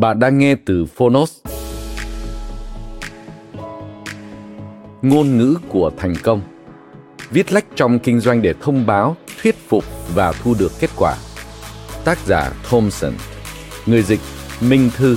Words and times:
Bạn 0.00 0.18
đang 0.18 0.38
nghe 0.38 0.54
từ 0.66 0.86
Phonos. 0.86 1.38
Ngôn 5.02 5.38
ngữ 5.38 5.56
của 5.68 5.90
thành 5.96 6.14
công 6.22 6.40
Viết 7.30 7.52
lách 7.52 7.64
trong 7.76 7.98
kinh 7.98 8.20
doanh 8.20 8.42
để 8.42 8.54
thông 8.60 8.86
báo, 8.86 9.16
thuyết 9.42 9.56
phục 9.68 9.84
và 10.14 10.32
thu 10.32 10.54
được 10.58 10.72
kết 10.80 10.90
quả. 10.96 11.16
Tác 12.04 12.18
giả 12.26 12.52
Thompson 12.70 13.12
Người 13.86 14.02
dịch 14.02 14.20
Minh 14.60 14.90
Thư 14.96 15.16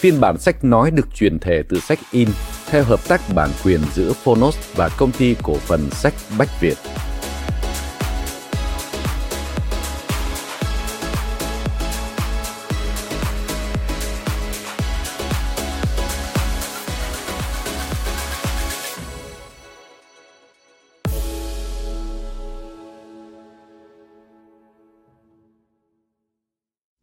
Phiên 0.00 0.20
bản 0.20 0.38
sách 0.38 0.64
nói 0.64 0.90
được 0.90 1.14
truyền 1.14 1.38
thể 1.38 1.62
từ 1.68 1.80
sách 1.80 1.98
in 2.10 2.28
theo 2.66 2.84
hợp 2.84 3.08
tác 3.08 3.20
bản 3.34 3.50
quyền 3.64 3.80
giữa 3.94 4.12
Phonos 4.12 4.56
và 4.76 4.88
công 4.98 5.12
ty 5.12 5.36
cổ 5.42 5.54
phần 5.54 5.90
sách 5.90 6.14
Bách 6.38 6.60
Việt. 6.60 6.76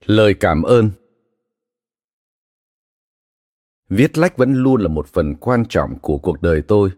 Lời 0.07 0.33
cảm 0.33 0.63
ơn 0.63 0.89
Viết 3.89 4.17
lách 4.17 4.37
vẫn 4.37 4.53
luôn 4.53 4.81
là 4.81 4.87
một 4.87 5.07
phần 5.07 5.35
quan 5.35 5.65
trọng 5.69 5.99
của 5.99 6.17
cuộc 6.17 6.41
đời 6.41 6.61
tôi. 6.61 6.89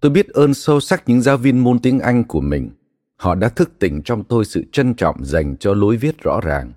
Tôi 0.00 0.10
biết 0.10 0.28
ơn 0.28 0.54
sâu 0.54 0.80
sắc 0.80 1.08
những 1.08 1.20
giáo 1.20 1.36
viên 1.36 1.58
môn 1.58 1.78
tiếng 1.78 2.00
Anh 2.00 2.24
của 2.24 2.40
mình. 2.40 2.70
Họ 3.16 3.34
đã 3.34 3.48
thức 3.48 3.70
tỉnh 3.78 4.02
trong 4.02 4.24
tôi 4.24 4.44
sự 4.44 4.64
trân 4.72 4.94
trọng 4.94 5.24
dành 5.24 5.56
cho 5.56 5.74
lối 5.74 5.96
viết 5.96 6.22
rõ 6.22 6.40
ràng. 6.40 6.72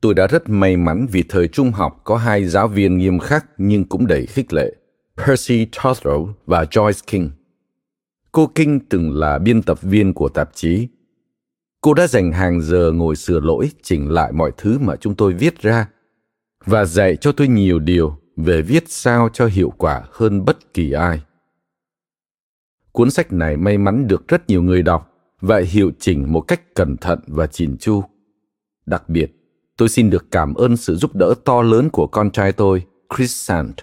Tôi 0.00 0.14
đã 0.14 0.26
rất 0.26 0.48
may 0.48 0.76
mắn 0.76 1.06
vì 1.10 1.24
thời 1.28 1.48
trung 1.48 1.72
học 1.72 2.00
có 2.04 2.16
hai 2.16 2.44
giáo 2.44 2.68
viên 2.68 2.98
nghiêm 2.98 3.18
khắc 3.18 3.46
nhưng 3.58 3.84
cũng 3.84 4.06
đầy 4.06 4.26
khích 4.26 4.52
lệ. 4.52 4.72
Percy 5.16 5.66
Tothrow 5.72 6.32
và 6.46 6.64
Joyce 6.64 7.02
King. 7.06 7.30
Cô 8.32 8.46
King 8.46 8.80
từng 8.88 9.18
là 9.18 9.38
biên 9.38 9.62
tập 9.62 9.82
viên 9.82 10.14
của 10.14 10.28
tạp 10.28 10.50
chí 10.54 10.88
Cô 11.80 11.94
đã 11.94 12.06
dành 12.06 12.32
hàng 12.32 12.60
giờ 12.60 12.92
ngồi 12.92 13.16
sửa 13.16 13.40
lỗi, 13.40 13.70
chỉnh 13.82 14.10
lại 14.10 14.32
mọi 14.32 14.52
thứ 14.56 14.78
mà 14.78 14.96
chúng 14.96 15.14
tôi 15.14 15.32
viết 15.32 15.58
ra 15.58 15.88
và 16.64 16.84
dạy 16.84 17.16
cho 17.16 17.32
tôi 17.32 17.48
nhiều 17.48 17.78
điều 17.78 18.16
về 18.36 18.62
viết 18.62 18.84
sao 18.88 19.28
cho 19.32 19.46
hiệu 19.46 19.72
quả 19.78 20.02
hơn 20.12 20.44
bất 20.44 20.74
kỳ 20.74 20.92
ai. 20.92 21.22
Cuốn 22.92 23.10
sách 23.10 23.32
này 23.32 23.56
may 23.56 23.78
mắn 23.78 24.06
được 24.06 24.28
rất 24.28 24.48
nhiều 24.48 24.62
người 24.62 24.82
đọc 24.82 25.12
và 25.40 25.58
hiệu 25.58 25.90
chỉnh 25.98 26.32
một 26.32 26.40
cách 26.40 26.74
cẩn 26.74 26.96
thận 26.96 27.20
và 27.26 27.46
chỉn 27.46 27.76
chu. 27.78 28.02
Đặc 28.86 29.08
biệt, 29.08 29.32
tôi 29.76 29.88
xin 29.88 30.10
được 30.10 30.30
cảm 30.30 30.54
ơn 30.54 30.76
sự 30.76 30.96
giúp 30.96 31.14
đỡ 31.14 31.34
to 31.44 31.62
lớn 31.62 31.90
của 31.90 32.06
con 32.06 32.30
trai 32.30 32.52
tôi, 32.52 32.86
Chris 33.16 33.30
Sant. 33.30 33.74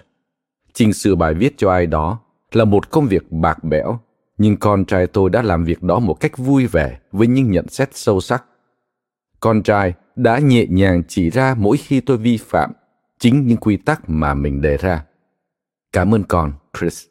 Chỉnh 0.72 0.92
sửa 0.92 1.14
bài 1.14 1.34
viết 1.34 1.54
cho 1.56 1.70
ai 1.70 1.86
đó 1.86 2.20
là 2.52 2.64
một 2.64 2.90
công 2.90 3.06
việc 3.06 3.32
bạc 3.32 3.64
bẽo 3.64 4.00
nhưng 4.38 4.56
con 4.56 4.84
trai 4.84 5.06
tôi 5.06 5.30
đã 5.30 5.42
làm 5.42 5.64
việc 5.64 5.82
đó 5.82 5.98
một 5.98 6.14
cách 6.14 6.38
vui 6.38 6.66
vẻ 6.66 6.98
với 7.12 7.26
những 7.26 7.50
nhận 7.50 7.68
xét 7.68 7.88
sâu 7.92 8.20
sắc. 8.20 8.44
Con 9.40 9.62
trai 9.62 9.94
đã 10.16 10.38
nhẹ 10.38 10.66
nhàng 10.68 11.02
chỉ 11.08 11.30
ra 11.30 11.54
mỗi 11.58 11.76
khi 11.76 12.00
tôi 12.00 12.16
vi 12.16 12.36
phạm 12.36 12.72
chính 13.18 13.46
những 13.46 13.56
quy 13.56 13.76
tắc 13.76 14.08
mà 14.08 14.34
mình 14.34 14.60
đề 14.60 14.76
ra. 14.76 15.04
Cảm 15.92 16.14
ơn 16.14 16.24
con, 16.24 16.52
Chris. 16.78 17.04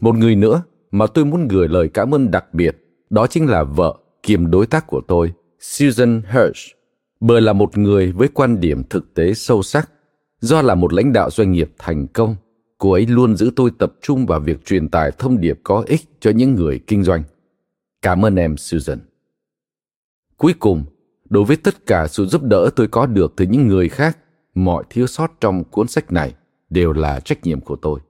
Một 0.00 0.14
người 0.14 0.36
nữa 0.36 0.62
mà 0.90 1.06
tôi 1.06 1.24
muốn 1.24 1.48
gửi 1.48 1.68
lời 1.68 1.88
cảm 1.88 2.14
ơn 2.14 2.30
đặc 2.30 2.54
biệt, 2.54 2.76
đó 3.10 3.26
chính 3.26 3.46
là 3.46 3.64
vợ 3.64 3.98
kiêm 4.22 4.50
đối 4.50 4.66
tác 4.66 4.86
của 4.86 5.00
tôi, 5.08 5.32
Susan 5.60 6.22
Hirsch, 6.32 6.76
bởi 7.20 7.40
là 7.40 7.52
một 7.52 7.78
người 7.78 8.12
với 8.12 8.28
quan 8.28 8.60
điểm 8.60 8.82
thực 8.90 9.14
tế 9.14 9.34
sâu 9.34 9.62
sắc, 9.62 9.90
do 10.40 10.62
là 10.62 10.74
một 10.74 10.92
lãnh 10.92 11.12
đạo 11.12 11.30
doanh 11.30 11.52
nghiệp 11.52 11.70
thành 11.78 12.06
công 12.06 12.36
cô 12.78 12.92
ấy 12.92 13.06
luôn 13.06 13.36
giữ 13.36 13.50
tôi 13.56 13.70
tập 13.78 13.92
trung 14.02 14.26
vào 14.26 14.40
việc 14.40 14.64
truyền 14.64 14.88
tải 14.88 15.10
thông 15.18 15.40
điệp 15.40 15.60
có 15.62 15.84
ích 15.86 16.00
cho 16.20 16.30
những 16.30 16.54
người 16.54 16.80
kinh 16.86 17.04
doanh. 17.04 17.22
Cảm 18.02 18.24
ơn 18.24 18.36
em, 18.36 18.56
Susan. 18.56 18.98
Cuối 20.36 20.54
cùng, 20.58 20.84
đối 21.30 21.44
với 21.44 21.56
tất 21.56 21.86
cả 21.86 22.06
sự 22.06 22.26
giúp 22.26 22.42
đỡ 22.42 22.70
tôi 22.76 22.88
có 22.88 23.06
được 23.06 23.32
từ 23.36 23.46
những 23.46 23.68
người 23.68 23.88
khác, 23.88 24.18
mọi 24.54 24.84
thiếu 24.90 25.06
sót 25.06 25.32
trong 25.40 25.64
cuốn 25.64 25.88
sách 25.88 26.12
này 26.12 26.34
đều 26.70 26.92
là 26.92 27.20
trách 27.20 27.44
nhiệm 27.44 27.60
của 27.60 27.76
tôi. 27.76 28.00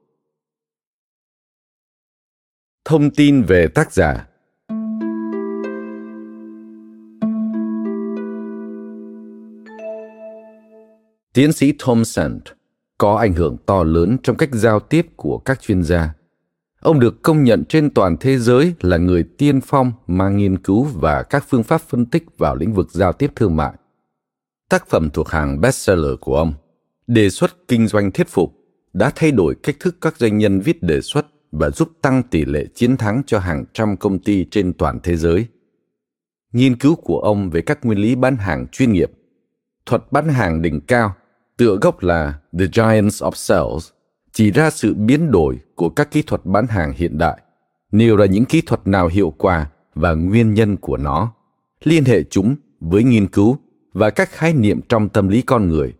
Thông 2.84 3.10
tin 3.10 3.42
về 3.42 3.68
tác 3.68 3.92
giả 3.92 4.28
Tiến 11.32 11.52
sĩ 11.52 11.72
Tom 11.86 12.04
sand 12.04 12.57
có 12.98 13.16
ảnh 13.16 13.32
hưởng 13.32 13.56
to 13.66 13.82
lớn 13.82 14.16
trong 14.22 14.36
cách 14.36 14.48
giao 14.52 14.80
tiếp 14.80 15.06
của 15.16 15.38
các 15.38 15.60
chuyên 15.60 15.82
gia. 15.82 16.14
Ông 16.80 17.00
được 17.00 17.22
công 17.22 17.44
nhận 17.44 17.64
trên 17.64 17.90
toàn 17.90 18.16
thế 18.20 18.38
giới 18.38 18.74
là 18.80 18.96
người 18.96 19.24
tiên 19.38 19.60
phong 19.60 19.92
mang 20.06 20.36
nghiên 20.36 20.58
cứu 20.58 20.84
và 20.84 21.22
các 21.22 21.44
phương 21.48 21.62
pháp 21.62 21.80
phân 21.80 22.06
tích 22.06 22.24
vào 22.38 22.56
lĩnh 22.56 22.74
vực 22.74 22.88
giao 22.90 23.12
tiếp 23.12 23.32
thương 23.36 23.56
mại. 23.56 23.72
Tác 24.68 24.88
phẩm 24.88 25.10
thuộc 25.10 25.28
hàng 25.28 25.60
bestseller 25.60 26.12
của 26.20 26.36
ông, 26.36 26.52
Đề 27.06 27.30
xuất 27.30 27.68
kinh 27.68 27.86
doanh 27.86 28.10
thuyết 28.10 28.28
phục, 28.28 28.52
đã 28.92 29.12
thay 29.14 29.30
đổi 29.30 29.54
cách 29.62 29.76
thức 29.80 29.96
các 30.00 30.16
doanh 30.16 30.38
nhân 30.38 30.60
viết 30.60 30.82
đề 30.82 31.00
xuất 31.00 31.26
và 31.52 31.70
giúp 31.70 31.90
tăng 32.02 32.22
tỷ 32.22 32.44
lệ 32.44 32.66
chiến 32.74 32.96
thắng 32.96 33.22
cho 33.26 33.38
hàng 33.38 33.64
trăm 33.72 33.96
công 33.96 34.18
ty 34.18 34.46
trên 34.50 34.72
toàn 34.72 34.98
thế 35.02 35.16
giới. 35.16 35.46
Nghiên 36.52 36.76
cứu 36.76 36.94
của 36.94 37.18
ông 37.18 37.50
về 37.50 37.60
các 37.60 37.84
nguyên 37.84 37.98
lý 37.98 38.14
bán 38.14 38.36
hàng 38.36 38.66
chuyên 38.72 38.92
nghiệp, 38.92 39.10
thuật 39.86 40.12
bán 40.12 40.28
hàng 40.28 40.62
đỉnh 40.62 40.80
cao 40.80 41.14
tựa 41.58 41.78
gốc 41.80 42.02
là 42.02 42.38
The 42.58 42.66
Giants 42.72 43.22
of 43.22 43.30
Sales, 43.34 43.90
chỉ 44.32 44.50
ra 44.50 44.70
sự 44.70 44.94
biến 44.94 45.30
đổi 45.30 45.58
của 45.74 45.88
các 45.88 46.10
kỹ 46.10 46.22
thuật 46.22 46.40
bán 46.44 46.66
hàng 46.66 46.92
hiện 46.96 47.18
đại, 47.18 47.40
nêu 47.92 48.16
ra 48.16 48.26
những 48.26 48.44
kỹ 48.44 48.60
thuật 48.66 48.86
nào 48.86 49.08
hiệu 49.08 49.34
quả 49.38 49.70
và 49.94 50.12
nguyên 50.14 50.54
nhân 50.54 50.76
của 50.76 50.96
nó, 50.96 51.32
liên 51.84 52.04
hệ 52.04 52.22
chúng 52.22 52.56
với 52.80 53.04
nghiên 53.04 53.26
cứu 53.26 53.56
và 53.92 54.10
các 54.10 54.30
khái 54.30 54.52
niệm 54.52 54.80
trong 54.88 55.08
tâm 55.08 55.28
lý 55.28 55.42
con 55.42 55.68
người. 55.68 55.94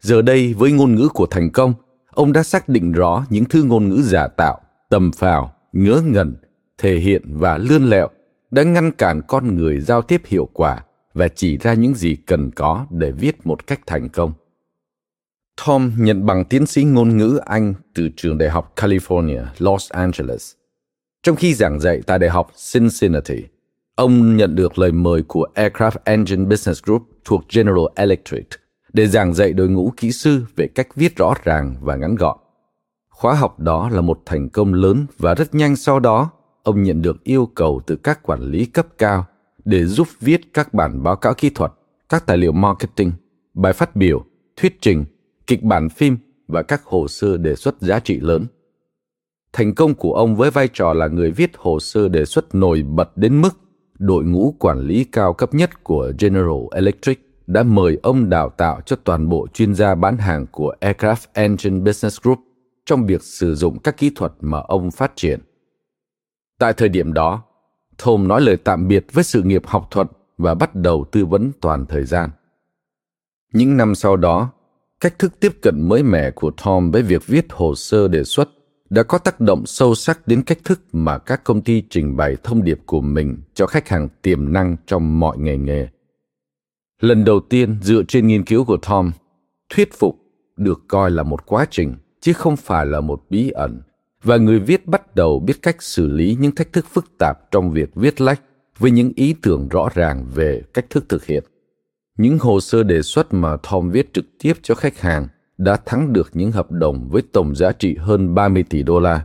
Giờ 0.00 0.22
đây 0.22 0.54
với 0.54 0.72
ngôn 0.72 0.94
ngữ 0.94 1.08
của 1.08 1.26
thành 1.26 1.50
công, 1.50 1.74
ông 2.10 2.32
đã 2.32 2.42
xác 2.42 2.68
định 2.68 2.92
rõ 2.92 3.24
những 3.30 3.44
thứ 3.44 3.62
ngôn 3.62 3.88
ngữ 3.88 4.02
giả 4.02 4.26
tạo, 4.28 4.60
tầm 4.88 5.12
phào, 5.12 5.52
ngớ 5.72 6.02
ngẩn, 6.06 6.36
thể 6.78 6.96
hiện 6.96 7.22
và 7.26 7.58
lươn 7.58 7.84
lẹo 7.84 8.08
đã 8.50 8.62
ngăn 8.62 8.92
cản 8.92 9.20
con 9.28 9.56
người 9.56 9.80
giao 9.80 10.02
tiếp 10.02 10.22
hiệu 10.24 10.48
quả 10.52 10.84
và 11.14 11.28
chỉ 11.28 11.56
ra 11.56 11.74
những 11.74 11.94
gì 11.94 12.16
cần 12.16 12.50
có 12.50 12.86
để 12.90 13.12
viết 13.12 13.46
một 13.46 13.66
cách 13.66 13.80
thành 13.86 14.08
công. 14.08 14.32
Tom 15.56 15.92
nhận 15.96 16.26
bằng 16.26 16.44
tiến 16.44 16.66
sĩ 16.66 16.84
ngôn 16.84 17.16
ngữ 17.16 17.40
Anh 17.44 17.74
từ 17.94 18.08
trường 18.16 18.38
đại 18.38 18.50
học 18.50 18.72
California, 18.76 19.44
Los 19.58 19.90
Angeles. 19.90 20.52
Trong 21.22 21.36
khi 21.36 21.54
giảng 21.54 21.80
dạy 21.80 22.00
tại 22.06 22.18
đại 22.18 22.30
học 22.30 22.52
Cincinnati, 22.72 23.44
ông 23.96 24.36
nhận 24.36 24.54
được 24.54 24.78
lời 24.78 24.92
mời 24.92 25.22
của 25.22 25.46
Aircraft 25.54 25.98
Engine 26.04 26.44
Business 26.44 26.82
Group 26.82 27.02
thuộc 27.24 27.44
General 27.54 27.84
Electric 27.94 28.48
để 28.92 29.06
giảng 29.06 29.34
dạy 29.34 29.52
đội 29.52 29.68
ngũ 29.68 29.92
kỹ 29.96 30.12
sư 30.12 30.44
về 30.56 30.66
cách 30.74 30.88
viết 30.94 31.16
rõ 31.16 31.34
ràng 31.44 31.76
và 31.80 31.96
ngắn 31.96 32.14
gọn. 32.14 32.38
Khóa 33.10 33.34
học 33.34 33.60
đó 33.60 33.88
là 33.88 34.00
một 34.00 34.22
thành 34.26 34.48
công 34.48 34.74
lớn 34.74 35.06
và 35.18 35.34
rất 35.34 35.54
nhanh 35.54 35.76
sau 35.76 36.00
đó, 36.00 36.30
ông 36.62 36.82
nhận 36.82 37.02
được 37.02 37.24
yêu 37.24 37.46
cầu 37.54 37.80
từ 37.86 37.96
các 37.96 38.22
quản 38.22 38.40
lý 38.40 38.66
cấp 38.66 38.86
cao 38.98 39.26
để 39.64 39.84
giúp 39.84 40.08
viết 40.20 40.40
các 40.54 40.74
bản 40.74 41.02
báo 41.02 41.16
cáo 41.16 41.34
kỹ 41.34 41.50
thuật, 41.50 41.72
các 42.08 42.26
tài 42.26 42.36
liệu 42.36 42.52
marketing, 42.52 43.12
bài 43.54 43.72
phát 43.72 43.96
biểu, 43.96 44.24
thuyết 44.56 44.78
trình, 44.80 45.04
kịch 45.52 45.62
bản 45.62 45.88
phim 45.88 46.16
và 46.48 46.62
các 46.62 46.84
hồ 46.84 47.08
sơ 47.08 47.36
đề 47.36 47.54
xuất 47.54 47.80
giá 47.80 48.00
trị 48.00 48.20
lớn. 48.20 48.46
Thành 49.52 49.74
công 49.74 49.94
của 49.94 50.14
ông 50.14 50.36
với 50.36 50.50
vai 50.50 50.68
trò 50.72 50.92
là 50.92 51.06
người 51.08 51.30
viết 51.30 51.50
hồ 51.56 51.80
sơ 51.80 52.08
đề 52.08 52.24
xuất 52.24 52.54
nổi 52.54 52.82
bật 52.82 53.16
đến 53.16 53.40
mức 53.40 53.50
đội 53.98 54.24
ngũ 54.24 54.54
quản 54.58 54.80
lý 54.80 55.04
cao 55.04 55.32
cấp 55.32 55.54
nhất 55.54 55.84
của 55.84 56.12
General 56.18 56.62
Electric 56.70 57.20
đã 57.46 57.62
mời 57.62 57.98
ông 58.02 58.30
đào 58.30 58.48
tạo 58.48 58.80
cho 58.86 58.96
toàn 59.04 59.28
bộ 59.28 59.46
chuyên 59.54 59.74
gia 59.74 59.94
bán 59.94 60.16
hàng 60.16 60.46
của 60.52 60.74
Aircraft 60.80 61.26
Engine 61.32 61.80
Business 61.80 62.20
Group 62.22 62.38
trong 62.86 63.06
việc 63.06 63.22
sử 63.22 63.54
dụng 63.54 63.78
các 63.78 63.96
kỹ 63.96 64.10
thuật 64.14 64.32
mà 64.40 64.58
ông 64.58 64.90
phát 64.90 65.12
triển. 65.16 65.40
Tại 66.58 66.72
thời 66.72 66.88
điểm 66.88 67.12
đó, 67.12 67.42
Tom 68.04 68.28
nói 68.28 68.40
lời 68.40 68.56
tạm 68.56 68.88
biệt 68.88 69.06
với 69.12 69.24
sự 69.24 69.42
nghiệp 69.42 69.62
học 69.66 69.88
thuật 69.90 70.06
và 70.38 70.54
bắt 70.54 70.74
đầu 70.74 71.04
tư 71.12 71.26
vấn 71.26 71.52
toàn 71.60 71.86
thời 71.86 72.04
gian. 72.04 72.30
Những 73.52 73.76
năm 73.76 73.94
sau 73.94 74.16
đó, 74.16 74.50
cách 75.02 75.18
thức 75.18 75.40
tiếp 75.40 75.52
cận 75.62 75.88
mới 75.88 76.02
mẻ 76.02 76.30
của 76.30 76.50
Tom 76.64 76.90
với 76.90 77.02
việc 77.02 77.26
viết 77.26 77.46
hồ 77.50 77.74
sơ 77.74 78.08
đề 78.08 78.24
xuất 78.24 78.48
đã 78.90 79.02
có 79.02 79.18
tác 79.18 79.40
động 79.40 79.66
sâu 79.66 79.94
sắc 79.94 80.28
đến 80.28 80.42
cách 80.42 80.58
thức 80.64 80.80
mà 80.92 81.18
các 81.18 81.44
công 81.44 81.62
ty 81.62 81.82
trình 81.90 82.16
bày 82.16 82.36
thông 82.42 82.64
điệp 82.64 82.78
của 82.86 83.00
mình 83.00 83.38
cho 83.54 83.66
khách 83.66 83.88
hàng 83.88 84.08
tiềm 84.22 84.52
năng 84.52 84.76
trong 84.86 85.20
mọi 85.20 85.38
nghề 85.38 85.56
nghề. 85.56 85.88
Lần 87.00 87.24
đầu 87.24 87.40
tiên 87.40 87.76
dựa 87.82 88.02
trên 88.08 88.26
nghiên 88.26 88.44
cứu 88.44 88.64
của 88.64 88.76
Tom, 88.76 89.12
thuyết 89.74 89.92
phục 89.92 90.16
được 90.56 90.80
coi 90.88 91.10
là 91.10 91.22
một 91.22 91.46
quá 91.46 91.66
trình 91.70 91.94
chứ 92.20 92.32
không 92.32 92.56
phải 92.56 92.86
là 92.86 93.00
một 93.00 93.22
bí 93.30 93.50
ẩn 93.50 93.80
và 94.22 94.36
người 94.36 94.60
viết 94.60 94.86
bắt 94.86 95.14
đầu 95.14 95.40
biết 95.40 95.62
cách 95.62 95.82
xử 95.82 96.06
lý 96.06 96.36
những 96.40 96.54
thách 96.54 96.72
thức 96.72 96.86
phức 96.88 97.18
tạp 97.18 97.50
trong 97.50 97.70
việc 97.70 97.94
viết 97.94 98.20
lách 98.20 98.40
với 98.78 98.90
những 98.90 99.12
ý 99.16 99.34
tưởng 99.42 99.68
rõ 99.68 99.88
ràng 99.94 100.26
về 100.34 100.62
cách 100.74 100.90
thức 100.90 101.08
thực 101.08 101.24
hiện. 101.24 101.44
Những 102.18 102.38
hồ 102.38 102.60
sơ 102.60 102.82
đề 102.82 103.02
xuất 103.02 103.34
mà 103.34 103.56
Tom 103.56 103.90
viết 103.90 104.14
trực 104.14 104.24
tiếp 104.38 104.52
cho 104.62 104.74
khách 104.74 105.00
hàng 105.00 105.28
đã 105.58 105.76
thắng 105.76 106.12
được 106.12 106.30
những 106.32 106.52
hợp 106.52 106.70
đồng 106.70 107.08
với 107.08 107.22
tổng 107.32 107.54
giá 107.54 107.72
trị 107.72 107.96
hơn 107.96 108.34
30 108.34 108.64
tỷ 108.70 108.82
đô 108.82 109.00
la. 109.00 109.24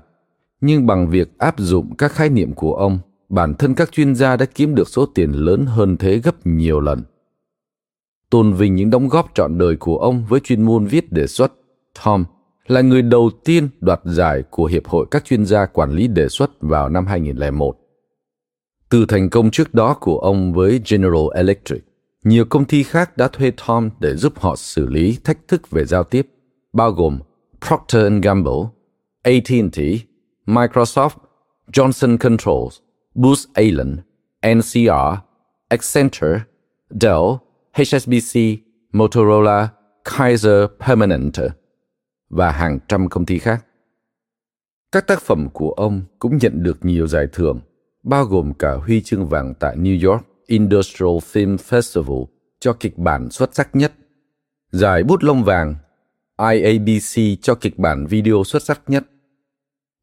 Nhưng 0.62 0.88
bằng 0.88 1.10
việc 1.10 1.38
áp 1.38 1.56
dụng 1.58 1.96
các 1.96 2.12
khái 2.12 2.30
niệm 2.30 2.54
của 2.54 2.76
ông, 2.76 3.00
bản 3.30 3.54
thân 3.54 3.76
các 3.76 3.92
chuyên 3.92 4.16
gia 4.16 4.36
đã 4.36 4.46
kiếm 4.46 4.76
được 4.76 4.88
số 4.90 5.06
tiền 5.06 5.32
lớn 5.32 5.66
hơn 5.66 5.98
thế 5.98 6.18
gấp 6.18 6.48
nhiều 6.48 6.80
lần. 6.80 7.04
Tôn 8.30 8.54
vinh 8.54 8.76
những 8.76 8.90
đóng 8.90 9.08
góp 9.08 9.32
trọn 9.34 9.58
đời 9.58 9.76
của 9.76 9.98
ông 9.98 10.26
với 10.30 10.40
chuyên 10.40 10.62
môn 10.62 10.86
viết 10.86 11.12
đề 11.12 11.28
xuất, 11.28 11.54
Tom 12.06 12.26
là 12.68 12.82
người 12.82 13.02
đầu 13.02 13.32
tiên 13.46 13.70
đoạt 13.80 14.02
giải 14.04 14.44
của 14.50 14.66
Hiệp 14.66 14.88
hội 14.88 15.06
các 15.12 15.26
chuyên 15.26 15.46
gia 15.46 15.66
quản 15.66 15.92
lý 15.92 16.08
đề 16.08 16.30
xuất 16.30 16.52
vào 16.60 16.90
năm 16.90 17.08
2001. 17.08 17.78
Từ 18.90 19.06
thành 19.06 19.30
công 19.30 19.52
trước 19.52 19.74
đó 19.74 19.98
của 20.00 20.20
ông 20.20 20.54
với 20.54 20.82
General 20.90 21.26
Electric, 21.36 21.84
nhiều 22.24 22.46
công 22.46 22.66
ty 22.66 22.84
khác 22.84 23.18
đã 23.18 23.28
thuê 23.28 23.52
Tom 23.68 23.90
để 24.00 24.16
giúp 24.16 24.40
họ 24.40 24.56
xử 24.56 24.86
lý 24.86 25.18
thách 25.24 25.48
thức 25.48 25.70
về 25.70 25.86
giao 25.86 26.04
tiếp, 26.04 26.28
bao 26.74 26.92
gồm 26.92 27.20
Procter 27.68 28.14
Gamble, 28.24 28.64
AT&T, 29.24 29.80
Microsoft, 30.46 31.18
Johnson 31.74 32.18
Controls, 32.18 32.80
Booz 33.16 33.46
Allen, 33.54 33.98
NCR, 34.56 35.18
Accenture, 35.70 36.40
Dell, 36.90 37.24
HSBC, 37.74 38.40
Motorola, 38.94 39.70
Kaiser 40.04 40.66
Permanente 40.88 41.44
và 42.30 42.52
hàng 42.52 42.80
trăm 42.88 43.10
công 43.10 43.26
ty 43.26 43.40
khác. 43.40 43.66
Các 44.92 45.08
tác 45.08 45.22
phẩm 45.22 45.48
của 45.54 45.72
ông 45.72 46.02
cũng 46.20 46.38
nhận 46.38 46.64
được 46.64 46.86
nhiều 46.86 47.08
giải 47.08 47.28
thưởng, 47.34 47.60
bao 48.04 48.26
gồm 48.26 48.54
cả 48.54 48.74
huy 48.74 49.02
chương 49.02 49.28
vàng 49.28 49.54
tại 49.60 49.76
New 49.76 50.10
York 50.10 50.24
Industrial 50.48 51.18
Film 51.18 51.58
Festival 51.58 52.26
cho 52.60 52.74
kịch 52.74 52.98
bản 52.98 53.30
xuất 53.30 53.56
sắc 53.56 53.76
nhất, 53.76 53.94
giải 54.72 55.04
bút 55.04 55.24
lông 55.24 55.44
vàng 55.44 55.76
IABC 56.52 57.42
cho 57.42 57.56
kịch 57.56 57.80
bản 57.80 58.06
video 58.06 58.44
xuất 58.46 58.64
sắc 58.64 58.82
nhất, 58.88 59.04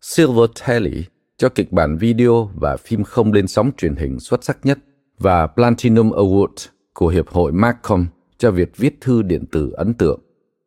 Silver 0.00 0.50
Telly 0.66 1.04
cho 1.36 1.48
kịch 1.48 1.72
bản 1.72 1.96
video 1.96 2.50
và 2.54 2.76
phim 2.76 3.04
không 3.04 3.32
lên 3.32 3.46
sóng 3.46 3.70
truyền 3.76 3.96
hình 3.96 4.20
xuất 4.20 4.44
sắc 4.44 4.58
nhất. 4.62 4.78
Và 5.18 5.46
Platinum 5.46 6.10
Award 6.10 6.68
của 6.94 7.08
Hiệp 7.08 7.28
hội 7.28 7.52
Macom 7.52 8.06
cho 8.38 8.50
việc 8.50 8.76
viết 8.76 9.00
thư 9.00 9.22
điện 9.22 9.46
tử 9.46 9.70
ấn 9.70 9.94
tượng. 9.94 10.20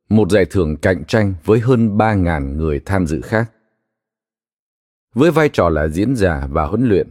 Một 0.10 0.32
giải 0.32 0.46
thưởng 0.46 0.78
cạnh 0.78 1.06
tranh 1.06 1.34
với 1.44 1.60
hơn 1.60 1.98
3.000 1.98 2.56
người 2.56 2.80
tham 2.86 3.08
dự 3.08 3.22
khác. 3.22 3.52
Với 5.14 5.32
vai 5.32 5.50
trò 5.50 5.70
là 5.70 5.88
diễn 5.88 6.16
giả 6.16 6.48
và 6.52 6.66
huấn 6.66 6.88
luyện, 6.88 7.08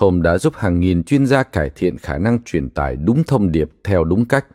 Tom 0.00 0.22
đã 0.22 0.38
giúp 0.38 0.54
hàng 0.56 0.80
nghìn 0.80 1.02
chuyên 1.04 1.26
gia 1.26 1.42
cải 1.42 1.70
thiện 1.70 1.98
khả 1.98 2.18
năng 2.18 2.42
truyền 2.44 2.70
tải 2.70 2.96
đúng 2.96 3.24
thông 3.24 3.52
điệp 3.52 3.70
theo 3.84 4.04
đúng 4.04 4.24
cách. 4.24 4.46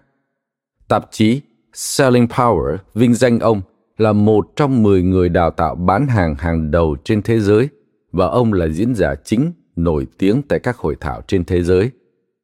Tạp 0.88 1.08
chí 1.12 1.42
Selling 1.74 2.26
Power 2.26 2.78
vinh 2.94 3.14
danh 3.14 3.40
ông 3.40 3.62
là 3.98 4.14
một 4.14 4.52
trong 4.56 4.84
10 4.84 5.04
người 5.04 5.30
đào 5.30 5.52
tạo 5.52 5.76
bán 5.76 6.08
hàng 6.08 6.36
hàng 6.36 6.72
đầu 6.72 6.96
trên 7.04 7.22
thế 7.22 7.40
giới 7.40 7.70
và 8.12 8.28
ông 8.28 8.54
là 8.54 8.68
diễn 8.68 8.96
giả 8.96 9.16
chính 9.24 9.52
nổi 9.76 10.08
tiếng 10.18 10.42
tại 10.42 10.60
các 10.60 10.78
hội 10.78 10.96
thảo 11.00 11.22
trên 11.28 11.46
thế 11.46 11.64
giới, 11.64 11.92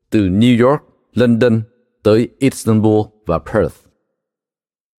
từ 0.10 0.19
New 0.19 0.68
York, 0.68 0.81
London 1.13 1.62
tới 2.04 2.30
Istanbul 2.40 3.01
và 3.25 3.40
Perth. 3.40 3.75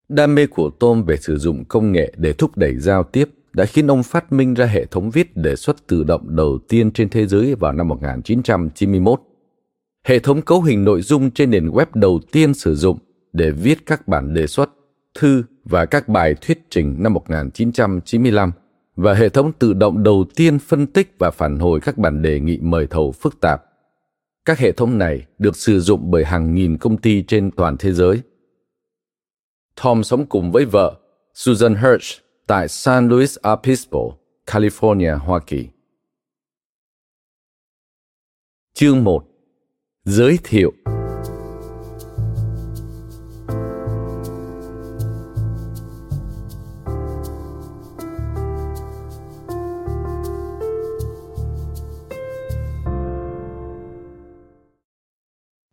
Đam 0.09 0.35
mê 0.35 0.47
của 0.47 0.71
Tom 0.71 1.05
về 1.05 1.17
sử 1.17 1.39
dụng 1.39 1.65
công 1.65 1.93
nghệ 1.93 2.13
để 2.17 2.33
thúc 2.33 2.57
đẩy 2.57 2.77
giao 2.79 3.03
tiếp 3.03 3.29
đã 3.53 3.65
khiến 3.65 3.87
ông 3.87 4.03
phát 4.03 4.33
minh 4.33 4.55
ra 4.55 4.67
hệ 4.67 4.87
thống 4.87 5.11
viết 5.11 5.37
đề 5.37 5.57
xuất 5.57 5.87
tự 5.87 6.05
động 6.05 6.37
đầu 6.37 6.59
tiên 6.69 6.91
trên 6.91 7.09
thế 7.09 7.27
giới 7.27 7.55
vào 7.55 7.73
năm 7.73 7.89
1991. 7.89 9.21
Hệ 10.05 10.19
thống 10.19 10.43
cấu 10.43 10.63
hình 10.63 10.85
nội 10.85 11.03
dung 11.03 11.31
trên 11.31 11.51
nền 11.51 11.69
web 11.69 11.87
đầu 11.95 12.21
tiên 12.33 12.55
sử 12.55 12.75
dụng 12.75 12.99
để 13.33 13.51
viết 13.51 13.87
các 13.87 14.09
bản 14.09 14.35
đề 14.35 14.47
xuất, 14.47 14.71
thư 15.15 15.43
và 15.65 15.87
các 15.87 16.09
bài 16.09 16.35
thuyết 16.41 16.67
trình 16.71 16.97
năm 16.99 17.15
1995 17.15 18.53
và 18.97 19.15
hệ 19.15 19.29
thống 19.29 19.53
tự 19.59 19.73
động 19.73 20.03
đầu 20.03 20.25
tiên 20.37 20.59
phân 20.59 20.87
tích 20.87 21.15
và 21.19 21.31
phản 21.31 21.59
hồi 21.59 21.81
các 21.81 21.99
bản 21.99 22.23
đề 22.23 22.41
nghị 22.41 22.59
mời 22.63 22.87
thầu 22.87 23.13
phức 23.13 23.41
tạp. 23.41 23.65
Các 24.45 24.59
hệ 24.59 24.73
thống 24.73 24.99
này 24.99 25.27
được 25.39 25.57
sử 25.57 25.81
dụng 25.81 26.11
bởi 26.11 26.25
hàng 26.25 26.55
nghìn 26.55 26.79
công 26.79 26.97
ty 26.97 27.23
trên 27.23 27.51
toàn 27.51 27.77
thế 27.77 27.93
giới 27.93 28.21
Tom 29.83 30.05
sống 30.05 30.27
cùng 30.27 30.53
với 30.53 30.65
vợ 30.65 30.95
Susan 31.35 31.75
Hirsch 31.75 32.23
tại 32.49 32.69
San 32.69 33.09
Luis 33.09 33.37
Obispo, 33.53 33.99
California, 34.47 35.19
Hoa 35.19 35.41
Kỳ. 35.47 35.69
Chương 38.75 39.05
1 39.05 39.25
Giới 40.05 40.39
thiệu 40.45 40.73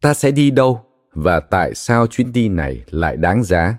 Ta 0.02 0.14
sẽ 0.14 0.32
đi 0.32 0.52
đâu 0.52 0.86
và 1.14 1.40
tại 1.40 1.76
sao 1.76 2.08
chuyến 2.08 2.32
đi 2.34 2.50
này 2.50 2.84
lại 2.92 3.18
đáng 3.18 3.44
giá? 3.44 3.78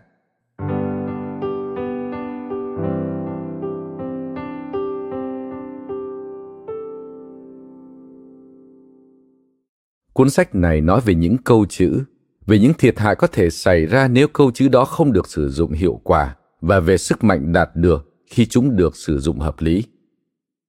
Cuốn 10.17 10.31
sách 10.31 10.55
này 10.55 10.81
nói 10.81 11.01
về 11.05 11.15
những 11.15 11.37
câu 11.37 11.67
chữ, 11.69 12.05
về 12.47 12.59
những 12.59 12.75
thiệt 12.75 12.99
hại 12.99 13.15
có 13.15 13.27
thể 13.27 13.51
xảy 13.51 13.87
ra 13.87 14.09
nếu 14.09 14.29
câu 14.29 14.51
chữ 14.51 14.69
đó 14.69 14.85
không 14.85 15.13
được 15.13 15.29
sử 15.29 15.49
dụng 15.49 15.73
hiệu 15.73 16.01
quả 16.05 16.37
và 16.61 16.81
về 16.81 16.99
sức 16.99 17.25
mạnh 17.25 17.53
đạt 17.53 17.71
được 17.75 18.11
khi 18.27 18.47
chúng 18.47 18.77
được 18.77 18.97
sử 18.97 19.19
dụng 19.19 19.41
hợp 19.41 19.55
lý. 19.59 19.85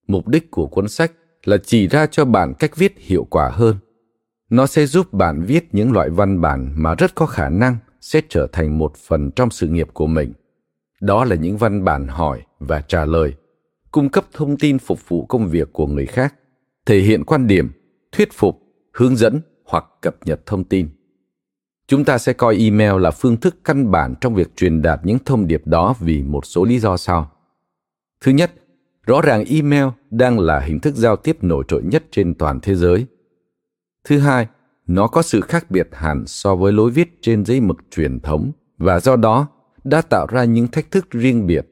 Mục 0.08 0.28
đích 0.28 0.52
của 0.52 0.68
cuốn 0.68 0.90
sách 0.90 1.12
là 1.46 1.58
chỉ 1.66 1.88
ra 1.88 2.06
cho 2.06 2.26
bạn 2.26 2.54
cách 2.60 2.78
viết 2.78 2.94
hiệu 2.98 3.28
quả 3.30 3.50
hơn. 3.54 3.76
Nó 4.50 4.68
sẽ 4.68 4.86
giúp 4.86 5.14
bạn 5.14 5.42
viết 5.42 5.68
những 5.72 5.92
loại 5.92 6.10
văn 6.10 6.42
bản 6.42 6.74
mà 6.76 6.96
rất 6.96 7.16
có 7.16 7.26
khả 7.26 7.50
năng 7.50 7.78
sẽ 8.02 8.22
trở 8.30 8.48
thành 8.52 8.78
một 8.78 8.96
phần 8.96 9.32
trong 9.32 9.52
sự 9.52 9.68
nghiệp 9.68 9.88
của 9.94 10.08
mình. 10.08 10.34
Đó 11.02 11.26
là 11.26 11.36
những 11.36 11.58
văn 11.58 11.84
bản 11.84 12.08
hỏi 12.08 12.42
và 12.60 12.82
trả 12.82 13.06
lời, 13.06 13.34
cung 13.92 14.10
cấp 14.10 14.26
thông 14.34 14.58
tin 14.58 14.80
phục 14.80 15.10
vụ 15.10 15.26
công 15.26 15.48
việc 15.48 15.74
của 15.74 15.88
người 15.88 16.06
khác, 16.06 16.36
thể 16.86 17.00
hiện 17.00 17.24
quan 17.24 17.48
điểm, 17.48 17.72
thuyết 18.12 18.34
phục 18.34 18.67
hướng 18.98 19.16
dẫn 19.16 19.42
hoặc 19.66 19.86
cập 20.02 20.16
nhật 20.26 20.46
thông 20.46 20.64
tin. 20.64 20.90
Chúng 21.88 22.06
ta 22.06 22.18
sẽ 22.18 22.34
coi 22.34 22.58
email 22.58 23.02
là 23.02 23.12
phương 23.12 23.38
thức 23.38 23.56
căn 23.64 23.92
bản 23.92 24.16
trong 24.22 24.36
việc 24.36 24.56
truyền 24.56 24.82
đạt 24.82 25.00
những 25.04 25.18
thông 25.26 25.48
điệp 25.48 25.62
đó 25.68 25.96
vì 26.00 26.24
một 26.24 26.46
số 26.46 26.66
lý 26.66 26.80
do 26.80 26.98
sau. 26.98 27.32
Thứ 28.22 28.32
nhất, 28.32 28.52
rõ 29.06 29.22
ràng 29.22 29.46
email 29.46 29.86
đang 30.10 30.40
là 30.40 30.60
hình 30.60 30.80
thức 30.80 30.96
giao 30.96 31.16
tiếp 31.16 31.38
nổi 31.44 31.64
trội 31.68 31.84
nhất 31.84 32.04
trên 32.12 32.34
toàn 32.34 32.60
thế 32.62 32.76
giới. 32.76 33.06
Thứ 34.04 34.20
hai, 34.20 34.48
nó 34.88 35.08
có 35.08 35.22
sự 35.22 35.42
khác 35.42 35.72
biệt 35.72 35.88
hẳn 35.92 36.24
so 36.28 36.56
với 36.56 36.74
lối 36.74 36.92
viết 36.92 37.18
trên 37.22 37.46
giấy 37.46 37.62
mực 37.62 37.78
truyền 37.92 38.20
thống 38.20 38.52
và 38.78 39.00
do 39.00 39.16
đó 39.16 39.48
đã 39.84 40.02
tạo 40.02 40.28
ra 40.30 40.44
những 40.44 40.68
thách 40.68 40.92
thức 40.92 41.12
riêng 41.12 41.48
biệt. 41.48 41.68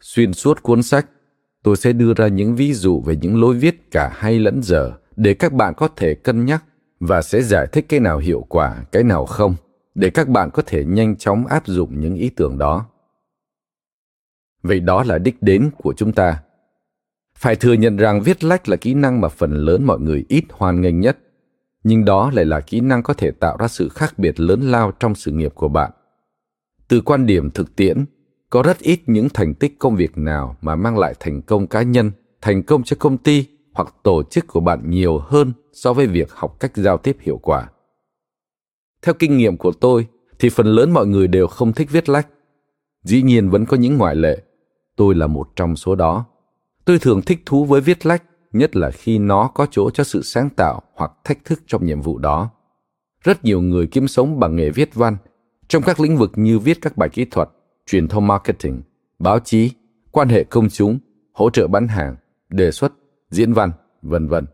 Xuyên 0.00 0.32
suốt 0.32 0.62
cuốn 0.62 0.82
sách, 0.82 1.06
tôi 1.62 1.76
sẽ 1.76 1.92
đưa 1.92 2.14
ra 2.14 2.28
những 2.28 2.56
ví 2.56 2.72
dụ 2.72 3.00
về 3.00 3.16
những 3.16 3.40
lối 3.40 3.54
viết 3.54 3.90
cả 3.90 4.12
hay 4.14 4.38
lẫn 4.38 4.62
dở 4.62 4.98
để 5.18 5.34
các 5.34 5.52
bạn 5.52 5.74
có 5.76 5.88
thể 5.96 6.14
cân 6.14 6.44
nhắc 6.44 6.64
và 7.00 7.22
sẽ 7.22 7.42
giải 7.42 7.66
thích 7.72 7.86
cái 7.88 8.00
nào 8.00 8.18
hiệu 8.18 8.46
quả, 8.48 8.84
cái 8.92 9.02
nào 9.02 9.26
không, 9.26 9.54
để 9.94 10.10
các 10.10 10.28
bạn 10.28 10.50
có 10.50 10.62
thể 10.66 10.84
nhanh 10.84 11.16
chóng 11.16 11.46
áp 11.46 11.66
dụng 11.66 12.00
những 12.00 12.14
ý 12.14 12.28
tưởng 12.28 12.58
đó. 12.58 12.86
Vậy 14.62 14.80
đó 14.80 15.04
là 15.04 15.18
đích 15.18 15.42
đến 15.42 15.70
của 15.78 15.94
chúng 15.96 16.12
ta. 16.12 16.42
Phải 17.38 17.56
thừa 17.56 17.72
nhận 17.72 17.96
rằng 17.96 18.20
viết 18.20 18.44
lách 18.44 18.68
là 18.68 18.76
kỹ 18.76 18.94
năng 18.94 19.20
mà 19.20 19.28
phần 19.28 19.52
lớn 19.52 19.84
mọi 19.84 20.00
người 20.00 20.24
ít 20.28 20.44
hoan 20.50 20.80
nghênh 20.80 21.00
nhất, 21.00 21.18
nhưng 21.84 22.04
đó 22.04 22.30
lại 22.34 22.44
là 22.44 22.60
kỹ 22.60 22.80
năng 22.80 23.02
có 23.02 23.14
thể 23.14 23.30
tạo 23.30 23.56
ra 23.56 23.68
sự 23.68 23.88
khác 23.88 24.18
biệt 24.18 24.40
lớn 24.40 24.60
lao 24.60 24.92
trong 25.00 25.14
sự 25.14 25.30
nghiệp 25.30 25.52
của 25.54 25.68
bạn. 25.68 25.90
Từ 26.88 27.00
quan 27.00 27.26
điểm 27.26 27.50
thực 27.50 27.76
tiễn, 27.76 28.04
có 28.50 28.62
rất 28.62 28.78
ít 28.78 29.00
những 29.06 29.28
thành 29.28 29.54
tích 29.54 29.78
công 29.78 29.96
việc 29.96 30.18
nào 30.18 30.56
mà 30.62 30.76
mang 30.76 30.98
lại 30.98 31.14
thành 31.20 31.42
công 31.42 31.66
cá 31.66 31.82
nhân, 31.82 32.10
thành 32.40 32.62
công 32.62 32.82
cho 32.82 32.96
công 33.00 33.18
ty 33.18 33.57
hoặc 33.78 33.94
tổ 34.02 34.22
chức 34.22 34.46
của 34.46 34.60
bạn 34.60 34.90
nhiều 34.90 35.18
hơn 35.18 35.52
so 35.72 35.92
với 35.92 36.06
việc 36.06 36.32
học 36.32 36.56
cách 36.60 36.72
giao 36.74 36.98
tiếp 36.98 37.16
hiệu 37.20 37.38
quả. 37.42 37.68
Theo 39.02 39.14
kinh 39.18 39.36
nghiệm 39.36 39.56
của 39.56 39.72
tôi, 39.72 40.06
thì 40.38 40.48
phần 40.48 40.66
lớn 40.66 40.90
mọi 40.90 41.06
người 41.06 41.28
đều 41.28 41.46
không 41.46 41.72
thích 41.72 41.88
viết 41.90 42.08
lách. 42.08 42.28
Dĩ 43.02 43.22
nhiên 43.22 43.50
vẫn 43.50 43.66
có 43.66 43.76
những 43.76 43.98
ngoại 43.98 44.16
lệ. 44.16 44.42
Tôi 44.96 45.14
là 45.14 45.26
một 45.26 45.48
trong 45.56 45.76
số 45.76 45.94
đó. 45.94 46.24
Tôi 46.84 46.98
thường 46.98 47.22
thích 47.22 47.38
thú 47.46 47.64
với 47.64 47.80
viết 47.80 48.06
lách, 48.06 48.22
nhất 48.52 48.76
là 48.76 48.90
khi 48.90 49.18
nó 49.18 49.50
có 49.54 49.66
chỗ 49.70 49.90
cho 49.90 50.04
sự 50.04 50.22
sáng 50.22 50.50
tạo 50.50 50.82
hoặc 50.94 51.12
thách 51.24 51.44
thức 51.44 51.62
trong 51.66 51.86
nhiệm 51.86 52.00
vụ 52.00 52.18
đó. 52.18 52.50
Rất 53.24 53.44
nhiều 53.44 53.60
người 53.60 53.86
kiếm 53.86 54.08
sống 54.08 54.40
bằng 54.40 54.56
nghề 54.56 54.70
viết 54.70 54.94
văn 54.94 55.16
trong 55.68 55.82
các 55.82 56.00
lĩnh 56.00 56.16
vực 56.16 56.32
như 56.34 56.58
viết 56.58 56.78
các 56.82 56.96
bài 56.96 57.08
kỹ 57.08 57.24
thuật, 57.24 57.48
truyền 57.86 58.08
thông 58.08 58.26
marketing, 58.26 58.82
báo 59.18 59.38
chí, 59.38 59.70
quan 60.10 60.28
hệ 60.28 60.44
công 60.44 60.68
chúng, 60.68 60.98
hỗ 61.32 61.50
trợ 61.50 61.66
bán 61.66 61.88
hàng, 61.88 62.16
đề 62.48 62.70
xuất, 62.70 62.92
diễn 63.30 63.52
văn, 63.52 63.72
vân 64.02 64.28
vân. 64.28 64.46